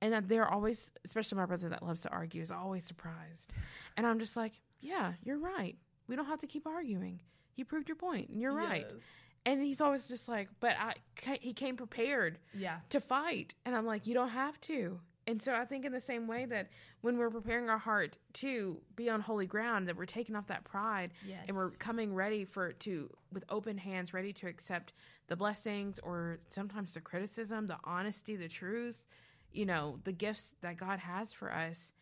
[0.00, 3.52] and that they're always, especially my brother that loves to argue, is always surprised,
[3.96, 5.76] and I'm just like, yeah, you're right,
[6.08, 7.20] we don't have to keep arguing.
[7.56, 8.86] You proved your point, and you're right.
[8.88, 9.02] Yes.
[9.46, 10.94] and he's always just like but i
[11.40, 12.78] he came prepared Yeah.
[12.90, 13.54] to fight.
[13.66, 16.44] And i'm like you don't have to and so i think in the same way
[16.44, 16.68] that
[17.00, 20.64] when we're preparing our heart to be on holy ground that we're taking off that
[20.64, 21.44] pride Yes.
[21.48, 24.92] and we're coming ready for to with open hands ready to accept
[25.28, 29.04] the blessings or sometimes the criticism the honesty the truth
[29.52, 31.92] you know the gifts that god has for us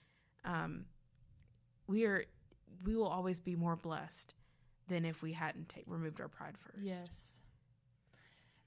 [0.44, 0.84] um
[1.86, 2.24] we are
[2.84, 4.34] we will always be more blessed
[4.88, 7.41] than if we hadn't ta- removed our pride first Yes.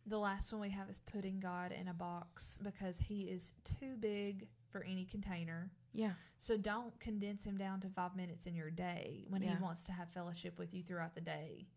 [0.08, 3.96] The last one we have is putting God in a box because he is too
[4.00, 5.72] big for any container.
[5.94, 9.56] yeah So don't condense him down to five minutes in your day when Yeah.
[9.56, 11.68] he wants to have fellowship with you throughout the day.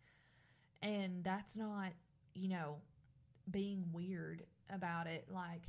[0.82, 1.92] And that's not,
[2.34, 2.80] you know,
[3.50, 5.28] being weird about it.
[5.30, 5.62] Like,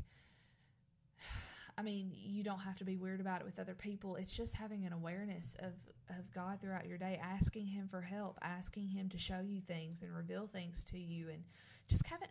[1.77, 4.15] I mean, you don't have to be weird about it with other people.
[4.17, 5.73] It's just having an awareness of,
[6.09, 10.01] of God throughout your day, asking Him for help, asking Him to show you things
[10.01, 11.43] and reveal things to you, and
[11.87, 12.27] just having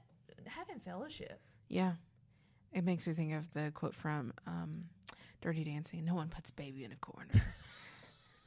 [0.49, 1.41] having fellowship.
[1.69, 1.93] Yeah.
[2.73, 4.85] It makes me think of the quote from um,
[5.41, 7.31] Dirty Dancing No one puts baby in a corner.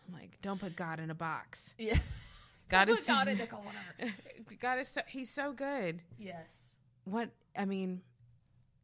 [0.07, 1.73] I'm like, don't put God in a box.
[1.77, 1.97] Yeah,
[2.69, 4.13] God Put is God in the corner.
[4.59, 6.01] God is so, he's so good.
[6.19, 6.75] Yes.
[7.05, 8.01] What I mean,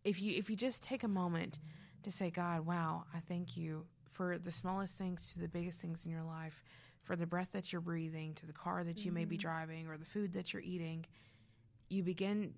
[0.04, 1.60] if you if you just take a moment
[2.04, 6.06] to say, God, wow, I thank you for the smallest things to the biggest things
[6.06, 6.64] in your life,
[7.04, 9.98] for the breath that you're breathing, to the car that you may be driving, or
[9.98, 11.06] the food that you're eating,
[11.90, 12.54] you begin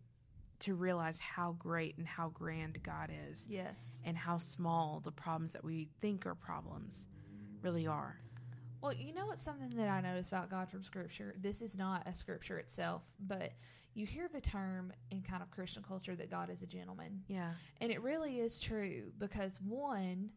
[0.60, 3.46] to realize how great and how grand God is.
[3.50, 4.02] Yes.
[4.06, 7.08] and how small the problems that we think are problems
[7.62, 8.20] really are.
[8.82, 11.36] Well, you know what's something that I notice about God from Scripture?
[11.42, 13.52] This is not a Scripture itself, but
[13.94, 17.22] you hear the term in kind of Christian culture that God is a gentleman.
[17.28, 17.52] Yeah.
[17.82, 20.30] And it really is true because one,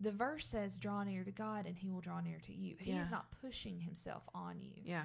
[0.00, 2.74] the verse says, draw near to God and he will draw near to you.
[2.80, 3.02] He Yeah.
[3.02, 4.72] is not pushing himself on you.
[4.82, 5.04] Yeah.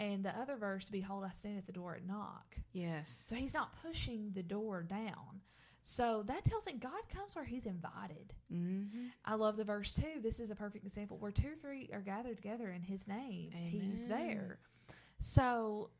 [0.00, 2.56] And the other verse, behold, I stand at the door and knock.
[2.72, 3.22] Yes.
[3.26, 5.40] So he's not pushing the door down.
[5.82, 8.34] So that tells me God comes where he's invited.
[8.52, 9.06] Mm-hmm.
[9.24, 10.20] I love the verse too.
[10.22, 13.50] This is a perfect example where two or three are gathered together in his name.
[13.52, 14.58] He's there.
[15.20, 15.90] So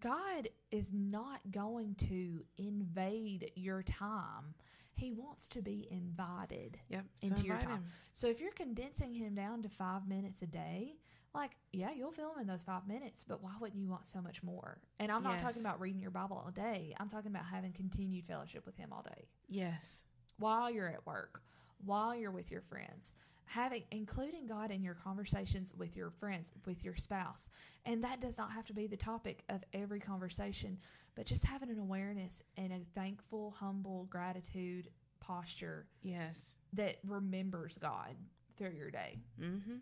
[0.00, 4.54] God is not going to invade your time.
[4.94, 6.78] He wants to be invited.
[6.88, 7.04] Yep.
[7.22, 7.68] Into your time.
[7.68, 7.84] him.
[8.12, 10.96] So if you're condensing him down to five minutes a day,
[11.36, 14.20] like, yeah, you'll feel him in those five minutes, but why wouldn't you want so
[14.20, 14.80] much more?
[14.98, 15.42] And I'm not Yes.
[15.42, 16.94] talking about reading your Bible all day.
[16.98, 20.04] I'm talking about having continued fellowship with him all day Yes.
[20.38, 21.42] while you're at work,
[21.84, 23.12] while you're with your friends.
[23.48, 27.48] having including God in your conversations with your friends, with your spouse.
[27.84, 30.78] And that does not have to be the topic of every conversation,
[31.14, 34.88] but just having an awareness and a thankful, humble gratitude
[35.20, 36.56] posture Yes.
[36.72, 38.16] that remembers God
[38.56, 39.20] through your day.
[39.40, 39.76] Mm-hmm.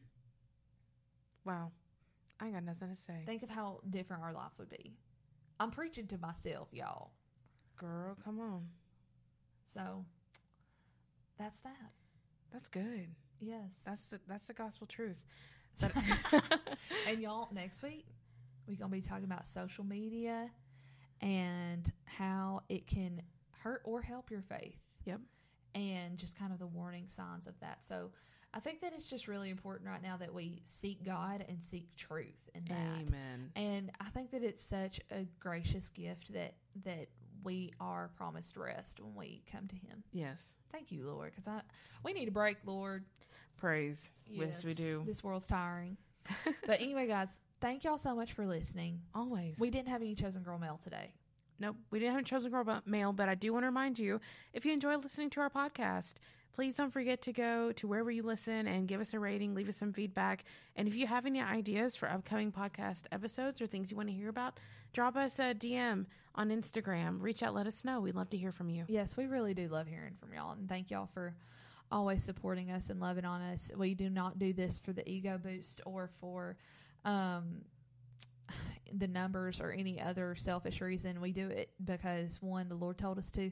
[1.45, 1.71] Wow.
[2.41, 3.23] I ain't got nothing to say.
[3.27, 4.97] Think of how different our lives would be.
[5.61, 7.11] I'm preaching to myself, y'all.
[7.77, 8.67] Girl, come on.
[9.73, 10.05] So
[11.39, 11.91] that's that.
[12.53, 13.09] That's good.
[13.41, 13.83] Yes.
[13.85, 15.17] That's the that's the gospel truth.
[17.09, 18.07] and y'all, next week
[18.67, 20.51] we're gonna be talking about social media
[21.21, 24.79] and how it can hurt or help your faith.
[25.05, 25.21] Yep.
[25.75, 27.79] And just kind of the warning signs of that.
[27.87, 28.11] So
[28.55, 31.95] I think that it's just really important right now that we seek God and seek
[31.97, 33.09] truth in that.
[33.09, 33.51] Amen.
[33.57, 37.09] And I think that it's such a gracious gift that that
[37.43, 40.05] we are promised rest when we come to Him.
[40.13, 40.55] Yes.
[40.71, 41.63] Thank you, Lord, because I
[42.05, 43.05] we need a break, Lord.
[43.57, 44.11] Praise.
[44.27, 45.03] Yes, we do.
[45.05, 45.97] This world's tiring.
[46.67, 49.01] but anyway, guys, thank y'all so much for listening.
[49.15, 49.59] Always.
[49.59, 51.13] We didn't have any chosen girl mail today.
[51.61, 54.21] Nope, we didn't have a chosen girl mail, but I do want to remind you
[54.53, 56.15] if you enjoy listening to our podcast,
[56.55, 59.69] please don't forget to go to wherever you listen and give us a rating, leave
[59.69, 60.45] us some feedback.
[60.77, 64.15] And if you have any ideas for upcoming podcast episodes or things you want to
[64.15, 64.61] hear about,
[64.93, 67.21] drop us a DM on Instagram.
[67.21, 68.01] Reach out, let us know.
[68.01, 68.85] We'd love to hear from you.
[68.87, 71.35] Yes, we really do love hearing from y'all, and thank y'all for
[71.91, 73.73] always supporting us and loving on us.
[73.77, 76.57] We do not do this for the ego boost or for
[77.05, 77.63] um,
[78.97, 81.21] the numbers or any other selfish reason.
[81.21, 83.51] We do it because one, the Lord told us to,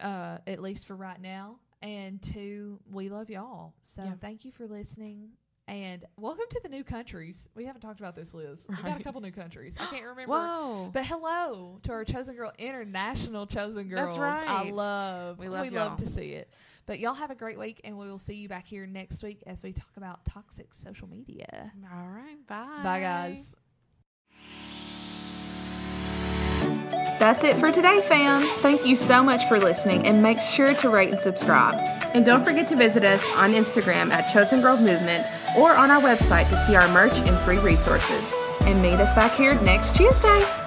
[0.00, 3.74] uh, at least for right now, and two, we love y'all.
[3.82, 4.14] So Yeah.
[4.20, 5.30] thank you for listening.
[5.68, 7.48] And welcome to the new countries.
[7.54, 8.66] We haven't talked about this, Liz.
[8.68, 9.74] We got a couple new countries.
[9.78, 10.32] I can't remember.
[10.32, 10.90] Whoa.
[10.92, 14.16] But hello to our chosen girl, international chosen girls.
[14.16, 14.48] That's right.
[14.48, 15.38] I love.
[15.38, 15.90] We love we y'all.
[15.90, 16.50] love to see it.
[16.86, 19.44] But y'all have a great week, and we will see you back here next week
[19.46, 21.72] as we talk about toxic social media.
[21.94, 22.44] All right.
[22.48, 22.80] Bye.
[22.82, 23.54] Bye, guys.
[27.18, 28.42] That's it for today, fam.
[28.62, 31.74] Thank you so much for listening and make sure to rate and subscribe.
[32.14, 35.24] And don't forget to visit us on Instagram at Chosen Girl Movement
[35.56, 38.34] or on our website to see our merch and free resources.
[38.62, 40.61] And meet us back here next Tuesday.